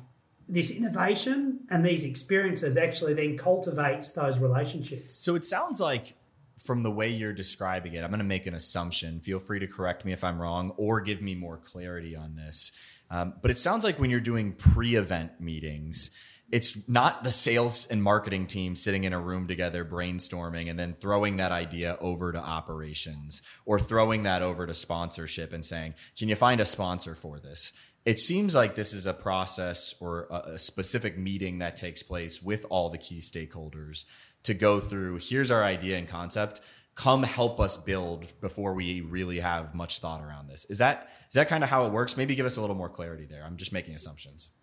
[0.48, 5.16] this innovation and these experiences actually then cultivates those relationships.
[5.16, 6.16] So it sounds like
[6.58, 9.20] from the way you're describing it, I'm going to make an assumption.
[9.22, 12.72] Feel free to correct me if I'm wrong or give me more clarity on this.
[13.12, 16.12] Um, but it sounds like when you're doing pre event meetings,
[16.52, 20.94] it's not the sales and marketing team sitting in a room together brainstorming and then
[20.94, 26.28] throwing that idea over to operations or throwing that over to sponsorship and saying, can
[26.28, 27.74] you find a sponsor for this?
[28.10, 32.66] It seems like this is a process or a, specific meeting that takes place with
[32.72, 34.06] all the key stakeholders
[34.42, 36.60] to go through here's our idea and concept.
[36.96, 40.66] Come help us build before we really have much thought around this.
[40.72, 42.18] Is that is that kind of how it works?
[42.18, 43.44] Maybe give us a little more clarity there.
[43.46, 44.56] I'm just making assumptions.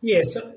[0.00, 0.54] Yes yeah, so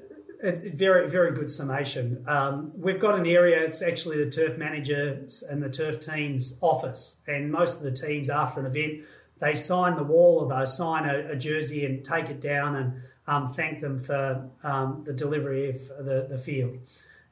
[0.73, 2.23] very very good summation.
[2.29, 7.19] Um, we've got an area it's actually the turf managers and the turf team's office
[7.27, 9.03] and most of the teams after an event
[9.39, 12.93] they sign the wall or they sign a, a jersey and take it down and
[13.27, 16.77] um, thank them for um, the delivery of the, the field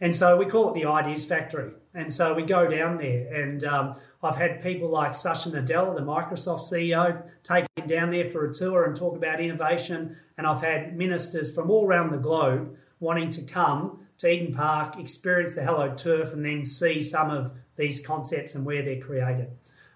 [0.02, 1.72] and so we call it the Ideas Factory.
[1.94, 6.02] And so we go down there, and um, I've had people like Satya Nadella, the
[6.02, 10.18] Microsoft CEO, taken down there for a tour and talk about innovation.
[10.38, 14.98] And I've had ministers from all around the globe wanting to come to Eden Park,
[15.00, 19.52] experience the Hello Turf, and then see some of these concepts and where they're created.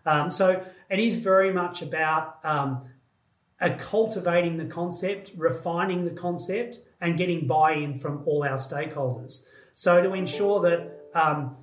[0.06, 2.90] Um, so it is very much about um,
[3.78, 9.46] cultivating the concept, refining the concept, and getting buy in from all our stakeholders.
[9.74, 11.58] So to ensure that um,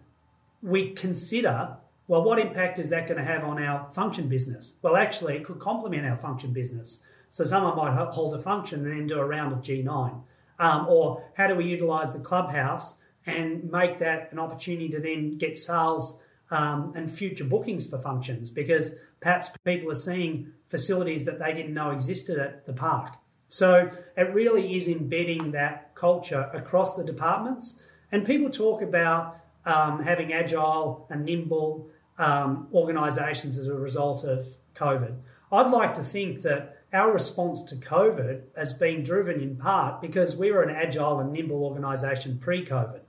[0.63, 1.77] we consider,
[2.09, 4.77] well, what impact is that going to have on our function business?
[4.83, 7.03] Well, actually, it could complement our function business.
[7.29, 10.23] So someone might hold a function and then do a round of G9.
[10.59, 15.37] Um, or how do we utilize the clubhouse and make that an opportunity to then
[15.37, 18.51] get sales um, and future bookings for functions?
[18.51, 18.97] Because
[19.27, 23.17] perhaps people are seeing facilities that they didn't know existed at the park.
[23.49, 30.05] So it really is embedding that culture across the departments and people talk about um,
[30.05, 34.47] having agile and nimble um, organisations as a result of
[34.77, 35.17] COVID.
[35.51, 40.37] I'd like to think that our response to COVID has been driven in part because
[40.37, 43.01] we were an agile and nimble organisation pre COVID.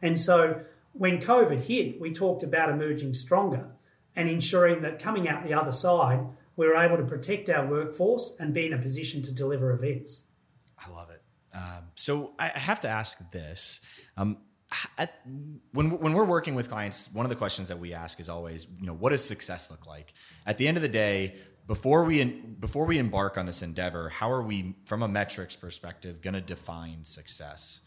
[0.00, 0.62] And so
[0.94, 3.72] when COVID hit, we talked about emerging stronger
[4.16, 6.20] and ensuring that coming out the other side,
[6.56, 10.24] we're able to protect our workforce and be in a position to deliver events.
[10.78, 11.22] I love it.
[11.54, 13.80] Um, so I have to ask this.
[14.16, 14.38] Um,
[14.98, 15.20] at,
[15.72, 18.66] when when we're working with clients, one of the questions that we ask is always,
[18.80, 20.12] you know, what does success look like?
[20.44, 21.36] At the end of the day,
[21.66, 26.20] before we before we embark on this endeavor, how are we, from a metrics perspective,
[26.20, 27.82] going to define success?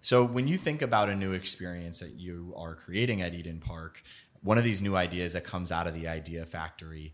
[0.00, 4.02] So when you think about a new experience that you are creating at Eden Park,
[4.46, 7.12] one of these new ideas that comes out of the Idea Factory,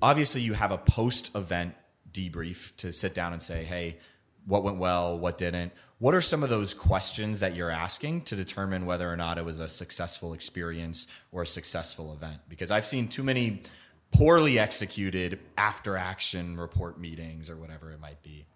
[0.00, 1.74] obviously you have a post event
[2.12, 3.98] debrief to sit down and say, hey,
[4.46, 5.72] what went well, what didn't.
[5.98, 9.44] What are some of those questions that you're asking to determine whether or not it
[9.44, 12.38] was a successful experience or a successful event?
[12.48, 13.62] Because I've seen too many
[14.12, 18.46] poorly executed after action report meetings or whatever it might be.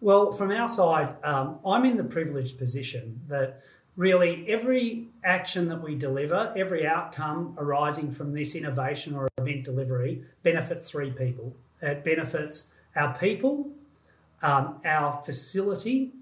[0.00, 3.60] Well, from our side, um, I'm in the privileged position that
[4.00, 10.24] really every action that we deliver, every outcome arising from this innovation or event delivery
[10.42, 11.54] benefits three people.
[11.82, 13.70] It benefits our people,
[14.40, 16.14] um, our facility,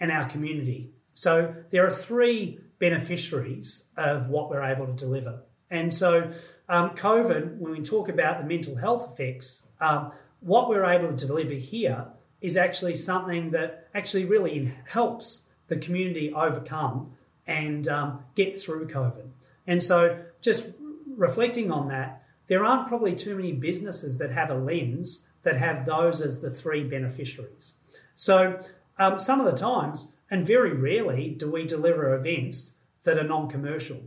[0.00, 0.90] and our community.
[1.14, 5.42] So there are three beneficiaries of what we're able to deliver.
[5.70, 6.32] And so,
[6.68, 10.10] um, COVID, when we talk about the mental health effects, um,
[10.40, 12.06] what we're able to deliver here
[12.40, 17.12] is actually something that actually really helps the community overcome
[17.50, 19.28] and um, get through COVID.
[19.66, 20.72] And so, just
[21.16, 25.84] reflecting on that, there aren't probably too many businesses that have a lens that have
[25.84, 27.74] those as the three beneficiaries.
[28.14, 28.60] So
[28.98, 33.48] um, some of the times, and very rarely, do we deliver events that are non
[33.48, 34.02] commercial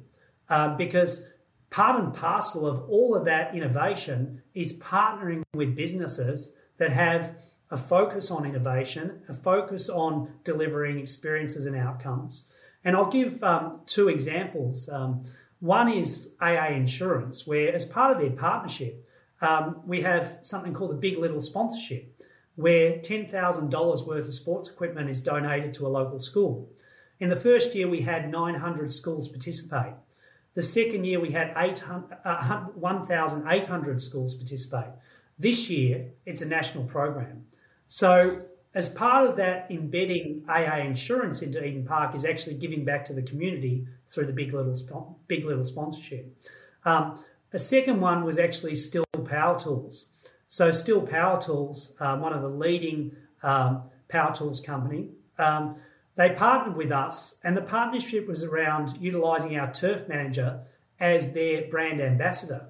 [0.50, 1.32] uh, because
[1.70, 7.36] part and parcel of all of that innovation is partnering with businesses that have
[7.72, 12.48] a focus on innovation, a focus on delivering experiences and outcomes.
[12.84, 14.90] And I'll give um, two examples.
[14.90, 15.24] Um,
[15.60, 19.08] one is AA Insurance, where as part of their partnership,
[19.42, 22.22] um, we have something called a Big Little Sponsorship,
[22.56, 26.70] where $10,000 worth of sports equipment is donated to a local school.
[27.20, 29.94] In the first year, we had 900 schools participate.
[30.54, 34.92] The second year, we had uh, 1,800 schools participate.
[35.38, 37.46] This year, it's a national program.
[37.88, 38.42] So,
[38.76, 43.14] as part of that, embedding AA insurance into Eden Park is actually giving back to
[43.14, 46.36] the community through the Big Little, Big Little sponsorship.
[46.84, 47.20] Um,
[47.52, 50.10] a second one was actually Stihl Power Tools.
[50.48, 55.76] So, Stihl Power Tools, um, one of the leading um, power tools company, um,
[56.16, 60.62] they partnered with us, and the partnership was around utilising our turf manager
[61.00, 62.68] as their brand ambassador.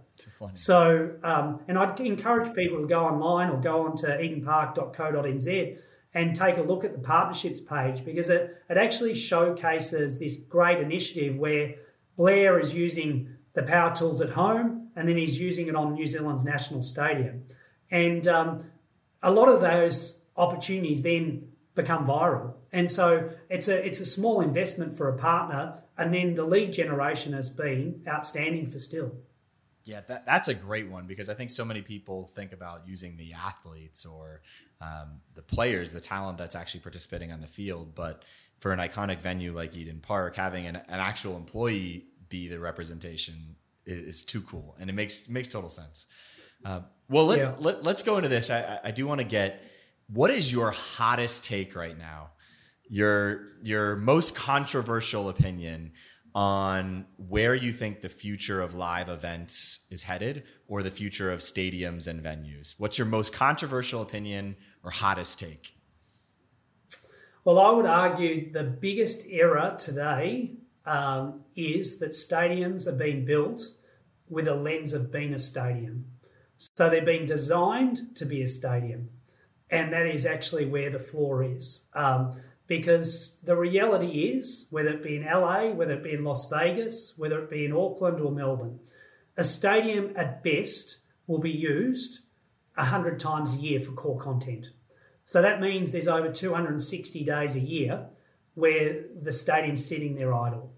[0.54, 5.78] So, um, and I'd encourage people to go online or go onto edenpark.co.nz
[6.14, 10.80] and take a look at the partnerships page because it, it actually showcases this great
[10.80, 11.76] initiative where
[12.16, 16.06] Blair is using the power tools at home and then he's using it on New
[16.06, 17.46] Zealand's national stadium.
[17.90, 18.66] And um,
[19.22, 22.54] a lot of those opportunities then become viral.
[22.72, 26.74] And so it's a it's a small investment for a partner, and then the lead
[26.74, 29.12] generation has been outstanding for Stihl.
[29.86, 33.18] Yeah, that, that's a great one because I think so many people think about using
[33.18, 34.42] the athletes or
[34.80, 37.94] um, the players, the talent that's actually participating on the field.
[37.94, 38.24] But
[38.60, 43.56] for an iconic venue like Eden Park, having an, an actual employee be the representation
[43.86, 46.06] is, is, too cool, and it makes makes total sense.
[46.64, 46.80] Uh,
[47.10, 47.54] well, let, yeah.
[47.60, 48.50] let, us go into this.
[48.50, 49.62] I, I do want to get
[50.08, 52.32] what is your hottest take right now?
[52.88, 55.92] Your your most controversial opinion
[56.36, 61.40] on where you think the future of live events is headed or the future of
[61.40, 62.76] stadiums and venues.
[62.80, 65.76] What's your most controversial opinion or hottest take?
[67.46, 70.54] Well, I would argue the biggest error today
[70.86, 73.62] um, is that stadiums are being built
[74.30, 76.06] with a lens of being a stadium.
[76.58, 79.10] So they're being designed to be a stadium
[79.74, 81.90] and that is actually where the flaw is.
[81.94, 82.40] Um,
[82.78, 87.14] because the reality is, whether it be in LA, whether it be in Las Vegas,
[87.18, 88.80] whether it be in Auckland or Melbourne,
[89.38, 90.98] a stadium at best
[91.28, 92.22] will be used
[92.74, 94.72] 100 times a year for core content.
[95.24, 98.08] So that means there's over 260 days a year
[98.56, 100.74] where the stadium's sitting there idle.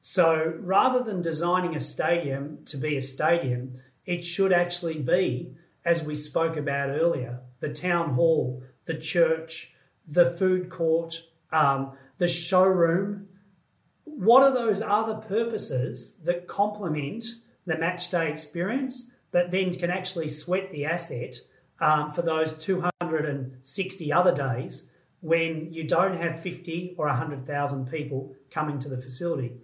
[0.00, 5.52] So rather than designing a stadium to be a stadium, it should actually be,
[5.84, 9.74] as we spoke about earlier, the town hall, the church,
[10.06, 11.22] the food court,
[11.54, 13.28] um, the showroom.
[14.04, 17.24] What are those other purposes that complement
[17.64, 21.36] the match day experience, but then can actually sweat the asset
[21.80, 24.90] um, for those 260 other days
[25.20, 29.54] when you don't have 50 or 100,000 people coming to the facility?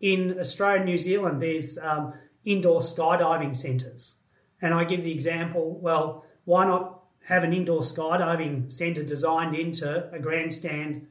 [0.00, 2.14] In Australia and New Zealand, there's um,
[2.44, 4.18] indoor skydiving centres.
[4.60, 10.10] And I give the example well, why not have an indoor skydiving centre designed into
[10.12, 11.06] a grandstand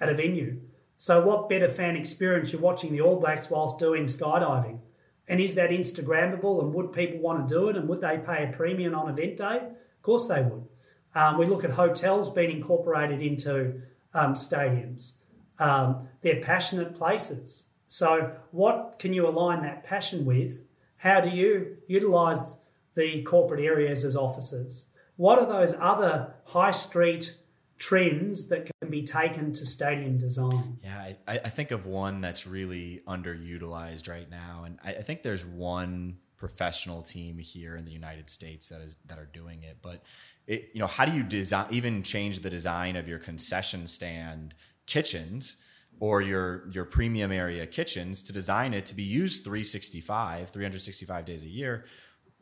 [0.00, 0.60] at a venue.
[0.96, 4.78] So, what better fan experience you're watching the All Blacks whilst doing skydiving?
[5.26, 6.62] And is that Instagrammable?
[6.62, 7.76] And would people want to do it?
[7.76, 9.56] And would they pay a premium on event day?
[9.56, 10.66] Of course they would.
[11.14, 13.82] Um, we look at hotels being incorporated into
[14.12, 15.14] um, stadiums.
[15.58, 17.68] Um, they're passionate places.
[17.86, 20.64] So, what can you align that passion with?
[20.98, 22.58] How do you utilise
[22.94, 24.90] the corporate areas as offices?
[25.16, 27.36] What are those other high street
[27.78, 30.78] trends that can be taken to stadium design?
[30.82, 35.22] Yeah, I, I think of one that's really underutilized right now, and I, I think
[35.22, 39.78] there's one professional team here in the United States that is that are doing it.
[39.82, 40.02] But
[40.46, 44.54] it, you know, how do you design even change the design of your concession stand
[44.86, 45.56] kitchens?
[46.00, 51.44] or your your premium area kitchens to design it to be used 365 365 days
[51.44, 51.84] a year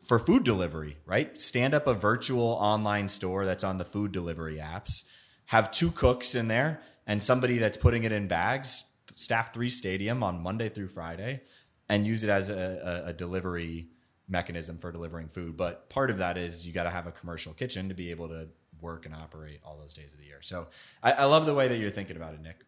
[0.03, 1.41] for food delivery, right?
[1.41, 5.05] Stand up a virtual online store that's on the food delivery apps,
[5.53, 8.85] have two cooks in there and somebody that's putting it in bags,
[9.15, 11.43] staff three stadium on Monday through Friday,
[11.91, 13.89] and use it as a, a, a delivery
[14.27, 15.55] mechanism for delivering food.
[15.59, 18.29] But part of that is you got to have a commercial kitchen to be able
[18.29, 18.49] to
[18.81, 20.41] work and operate all those days of the year.
[20.41, 20.69] So
[21.03, 22.65] I, I love the way that you're thinking about it, Nick.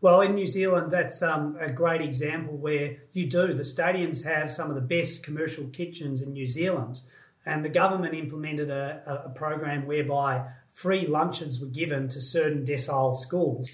[0.00, 3.52] Well, in New Zealand, that's um, a great example where you do.
[3.52, 7.02] The stadiums have some of the best commercial kitchens in New Zealand.
[7.44, 13.14] And the government implemented a, a program whereby free lunches were given to certain decile
[13.14, 13.70] schools.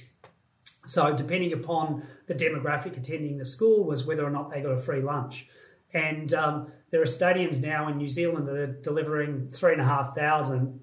[0.87, 4.79] So, depending upon the demographic attending the school, was whether or not they got a
[4.79, 5.49] free lunch.
[5.93, 9.85] And um, there are stadiums now in New Zealand that are delivering three and a
[9.85, 10.81] half thousand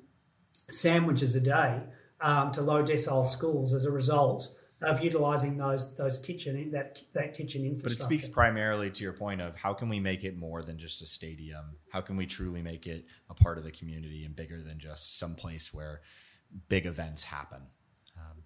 [0.70, 1.82] sandwiches a day
[2.20, 4.47] um, to low decile schools as a result
[4.84, 7.84] of utilising those those kitchen that that kitchen infrastructure.
[7.84, 10.78] But it speaks primarily to your point of how can we make it more than
[10.78, 11.78] just a stadium?
[11.92, 15.18] How can we truly make it a part of the community and bigger than just
[15.20, 16.02] some place where
[16.70, 17.62] big events happen?
[18.18, 18.44] Um,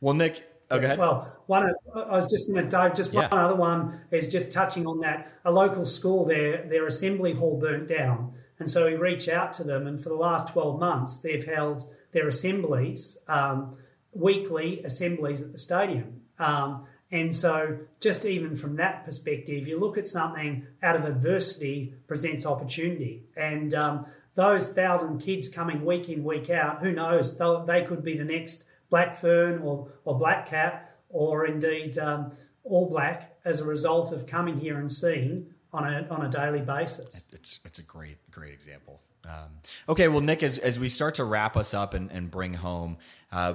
[0.00, 0.46] well, Nick.
[0.72, 0.98] Oh, go ahead.
[1.00, 2.94] Well, one I was just going to dive.
[2.94, 3.44] Just one yeah.
[3.44, 5.32] other one is just touching on that.
[5.44, 9.64] A local school, their their assembly hall burnt down, And so we reach out to
[9.64, 13.76] them, and for the last 12 months, they've held their assemblies, um,
[14.12, 16.22] weekly assemblies at the stadium.
[16.38, 21.94] Um, and so, just even from that perspective, you look at something out of adversity
[22.06, 23.24] presents opportunity.
[23.36, 27.36] And um, those thousand kids coming week in, week out, who knows?
[27.36, 32.30] They could be the next Black Fern or, or Black Cap or indeed um,
[32.62, 36.60] All Black as a result of coming here and seeing on a, on a daily
[36.60, 37.26] basis.
[37.32, 39.00] It's, it's a great, great example.
[39.24, 39.50] Um,
[39.88, 42.98] okay, well, Nick, as, as we start to wrap us up and, and bring home,
[43.30, 43.54] uh,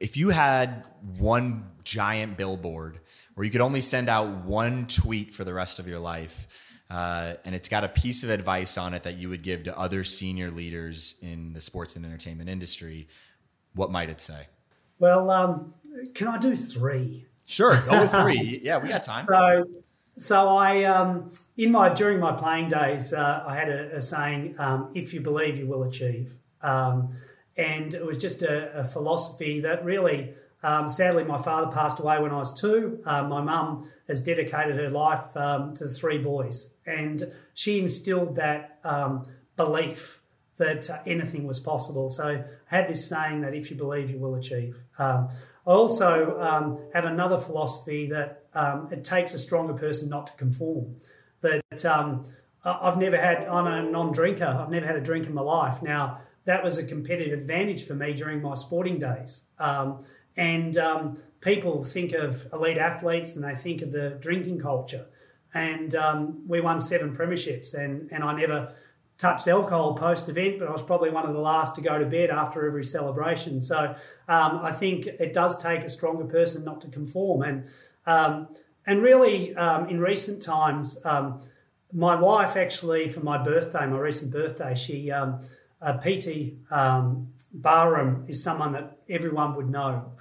[0.00, 0.86] if you had
[1.18, 3.00] one giant billboard
[3.34, 7.34] where you could only send out one tweet for the rest of your life, uh,
[7.44, 10.04] and it's got a piece of advice on it that you would give to other
[10.04, 13.08] senior leaders in the sports and entertainment industry,
[13.74, 14.46] what might it say?
[14.98, 15.74] Well, um,
[16.14, 17.26] can I do three?
[17.46, 18.60] Sure, go three.
[18.62, 19.26] yeah, we got time.
[19.28, 19.66] So,
[20.18, 24.56] so I um, in my during my playing days, uh, I had a, a saying:
[24.58, 27.12] um, "If you believe, you will achieve." Um,
[27.56, 32.20] and it was just a, a philosophy that really, um, sadly, my father passed away
[32.20, 33.00] when I was two.
[33.06, 37.22] Uh, my mum has dedicated her life um, to the three boys, and
[37.54, 39.26] she instilled that um,
[39.56, 40.20] belief
[40.56, 42.08] that uh, anything was possible.
[42.08, 44.76] So I had this saying that if you believe, you will achieve.
[44.98, 45.28] Um,
[45.66, 50.32] I also um, have another philosophy that um, it takes a stronger person not to
[50.34, 50.96] conform.
[51.40, 52.24] That um,
[52.64, 55.82] I've never had, I'm a non drinker, I've never had a drink in my life.
[55.82, 59.44] Now, that was a competitive advantage for me during my sporting days.
[59.58, 60.04] Um,
[60.36, 65.06] and um, people think of elite athletes and they think of the drinking culture.
[65.54, 68.74] And um, we won seven premierships, and, and I never
[69.16, 72.04] touched alcohol post event, but I was probably one of the last to go to
[72.04, 73.62] bed after every celebration.
[73.62, 73.94] So
[74.28, 77.42] um, I think it does take a stronger person not to conform.
[77.42, 77.64] And
[78.06, 78.48] um,
[78.86, 81.40] and really, um, in recent times, um,
[81.92, 85.40] my wife actually, for my birthday, my recent birthday, she um,
[85.80, 90.12] uh, PT um, Barnum is someone that everyone would know,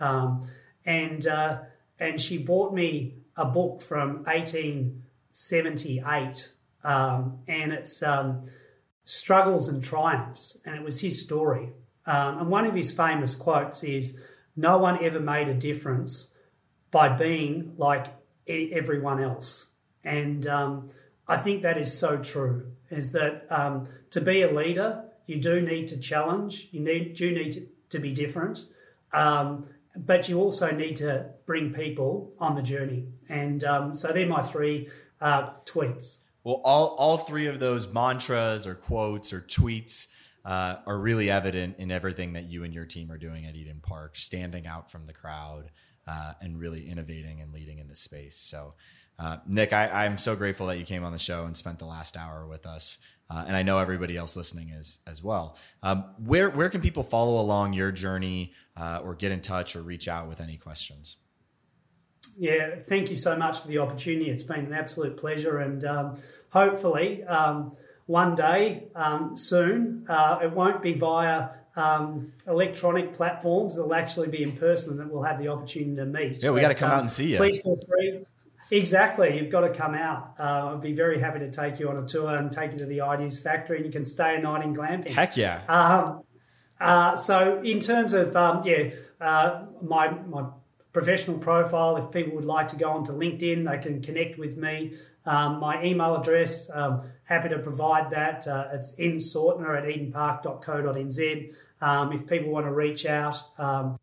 [0.85, 1.59] and uh,
[1.99, 6.51] and she bought me a book from 1878,
[6.83, 8.03] and it's
[9.05, 11.69] struggles and triumphs, and it was his story.
[12.05, 14.21] Um, and one of his famous quotes is,
[14.55, 16.29] No one ever made a difference
[16.91, 18.07] by being like
[18.47, 19.71] everyone else.
[20.03, 20.89] And um,
[21.27, 25.61] I think that is so true, is that um, to be a leader, you do
[25.61, 28.65] need to challenge, you need, do need to, to be different,
[29.13, 33.05] um, but you also need to bring people on the journey.
[33.29, 34.89] And um, so they're my three
[35.21, 36.23] uh, tweets.
[36.43, 40.07] Well, all, all three of those mantras or quotes or tweets
[40.45, 43.79] uh, are really evident in everything that you and your team are doing at Eden
[43.81, 45.71] Park, standing out from the crowd
[46.07, 48.35] uh, and really innovating and leading in the space.
[48.35, 48.75] So,
[49.17, 51.85] uh, Nick, I, am so grateful that you came on the show and spent the
[51.85, 52.99] last hour with us.
[53.29, 55.57] Uh, and I know everybody else listening is as well.
[55.81, 59.81] Um, where where can people follow along your journey uh, or get in touch or
[59.81, 61.17] reach out with any questions?
[62.37, 64.29] Yeah, thank you so much for the opportunity.
[64.29, 66.17] It's been an absolute pleasure, and um,
[66.49, 67.75] hopefully, um,
[68.07, 73.77] one day um, soon, uh, it won't be via um, electronic platforms.
[73.77, 76.43] It'll actually be in person, and that we'll have the opportunity to meet.
[76.43, 77.37] Yeah, we got to come out and see you.
[77.37, 78.25] Please feel free.
[78.71, 80.35] Exactly, you've got to come out.
[80.39, 82.85] Uh, I'd be very happy to take you on a tour and take you to
[82.85, 85.11] the Ideas Factory, and you can stay a night in glamping.
[85.11, 85.61] Heck yeah!
[85.67, 86.23] Um,
[86.79, 88.89] uh, so, in terms of um, yeah,
[89.21, 90.45] uh, my my
[90.95, 91.97] professional profile.
[91.97, 94.93] If people would like to go onto LinkedIn, they can connect with me.
[95.25, 98.47] Um, my email address, um, happy to provide that.
[98.47, 101.53] Uh, it's nsautner at edenpark.co.nz.
[101.81, 103.97] Um, if people want to reach out, um,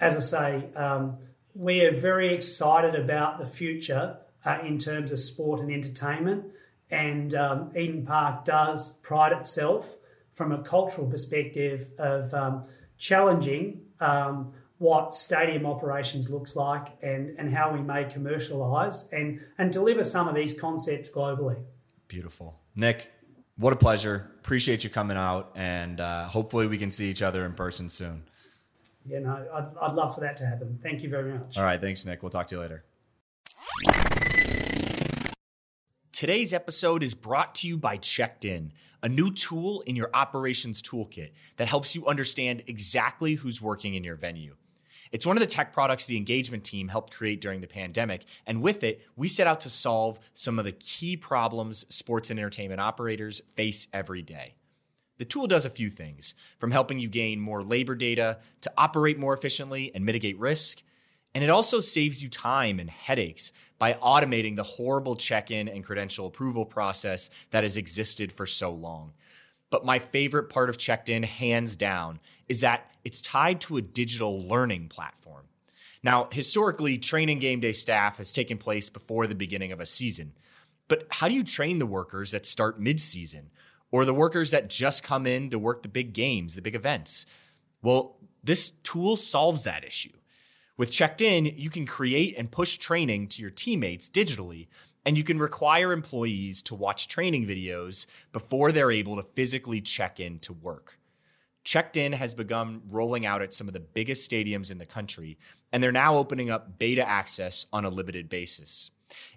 [0.00, 1.18] as I say, um,
[1.54, 6.44] we are very excited about the future uh, in terms of sport and entertainment.
[6.90, 9.96] And um, Eden Park does pride itself
[10.32, 12.34] from a cultural perspective of
[12.98, 13.80] challenging
[14.78, 20.28] what stadium operations looks like and, and how we may commercialise and, and deliver some
[20.28, 21.62] of these concepts globally.
[22.08, 22.60] Beautiful.
[22.74, 23.10] Nick,
[23.56, 24.30] what a pleasure.
[24.40, 28.24] Appreciate you coming out and uh, hopefully we can see each other in person soon.
[29.06, 30.78] Yeah, no, I'd, I'd love for that to happen.
[30.82, 31.58] Thank you very much.
[31.58, 31.80] All right.
[31.80, 32.22] Thanks, Nick.
[32.22, 32.84] We'll talk to you later.
[36.12, 40.80] Today's episode is brought to you by Checked In, a new tool in your operations
[40.80, 44.56] toolkit that helps you understand exactly who's working in your venue.
[45.12, 48.24] It's one of the tech products the engagement team helped create during the pandemic.
[48.46, 52.38] And with it, we set out to solve some of the key problems sports and
[52.38, 54.54] entertainment operators face every day.
[55.18, 59.18] The tool does a few things from helping you gain more labor data to operate
[59.18, 60.82] more efficiently and mitigate risk.
[61.34, 65.84] And it also saves you time and headaches by automating the horrible check in and
[65.84, 69.12] credential approval process that has existed for so long.
[69.70, 73.82] But my favorite part of Checked In, hands down, is that it's tied to a
[73.82, 75.46] digital learning platform.
[76.04, 80.34] Now, historically, training game day staff has taken place before the beginning of a season.
[80.86, 83.50] But how do you train the workers that start mid-season
[83.94, 87.26] or the workers that just come in to work the big games, the big events?
[87.80, 90.10] Well, this tool solves that issue.
[90.76, 94.66] With Checked In, you can create and push training to your teammates digitally,
[95.06, 100.18] and you can require employees to watch training videos before they're able to physically check
[100.18, 100.98] in to work.
[101.62, 105.38] Checked In has begun rolling out at some of the biggest stadiums in the country,
[105.72, 108.90] and they're now opening up beta access on a limited basis.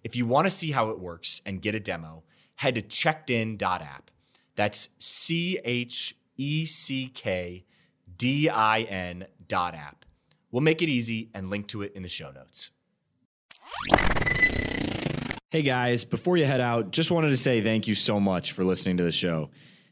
[0.04, 2.24] If you want to see how it works and get a demo,
[2.56, 4.10] head to checkedin.app.
[4.58, 7.64] That's C H E C K
[8.18, 10.04] D I N dot app.
[10.52, 12.72] We'll make it easy and link to it in the show notes.
[15.52, 18.66] Hey guys, before you head out, just wanted to say thank you so much for
[18.66, 19.50] listening to the show.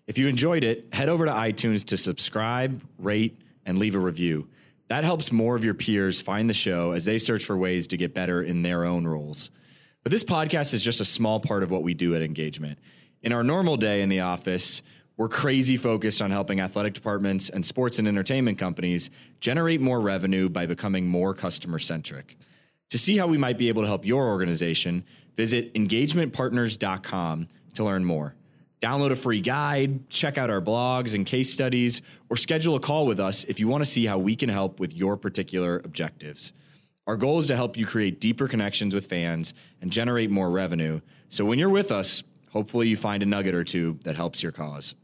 [0.08, 4.50] If you enjoyed it, head over to iTunes to subscribe, rate, and leave a review.
[4.90, 7.98] That helps more of your peers find the show as they search for ways to
[7.98, 9.52] get better in their own roles.
[10.04, 12.78] But this podcast is just a small part of what we do at Engagement.
[13.26, 14.84] In our normal day in the office,
[15.18, 19.10] we're crazy focused on helping athletic departments and sports and entertainment companies
[19.40, 22.38] generate more revenue by becoming more customer centric.
[22.92, 25.04] To see how we might be able to help your organization,
[25.36, 28.36] visit engagementpartners.com to learn more.
[28.80, 33.08] Download a free guide, check out our blogs and case studies, or schedule a call
[33.08, 36.54] with us if you want to see how we can help with your particular objectives.
[37.08, 41.02] Our goal is to help you create deeper connections with fans and generate more revenue.
[41.30, 42.22] So when you're with us,
[42.56, 44.96] hopefully you find a nugget or two that helps your cause.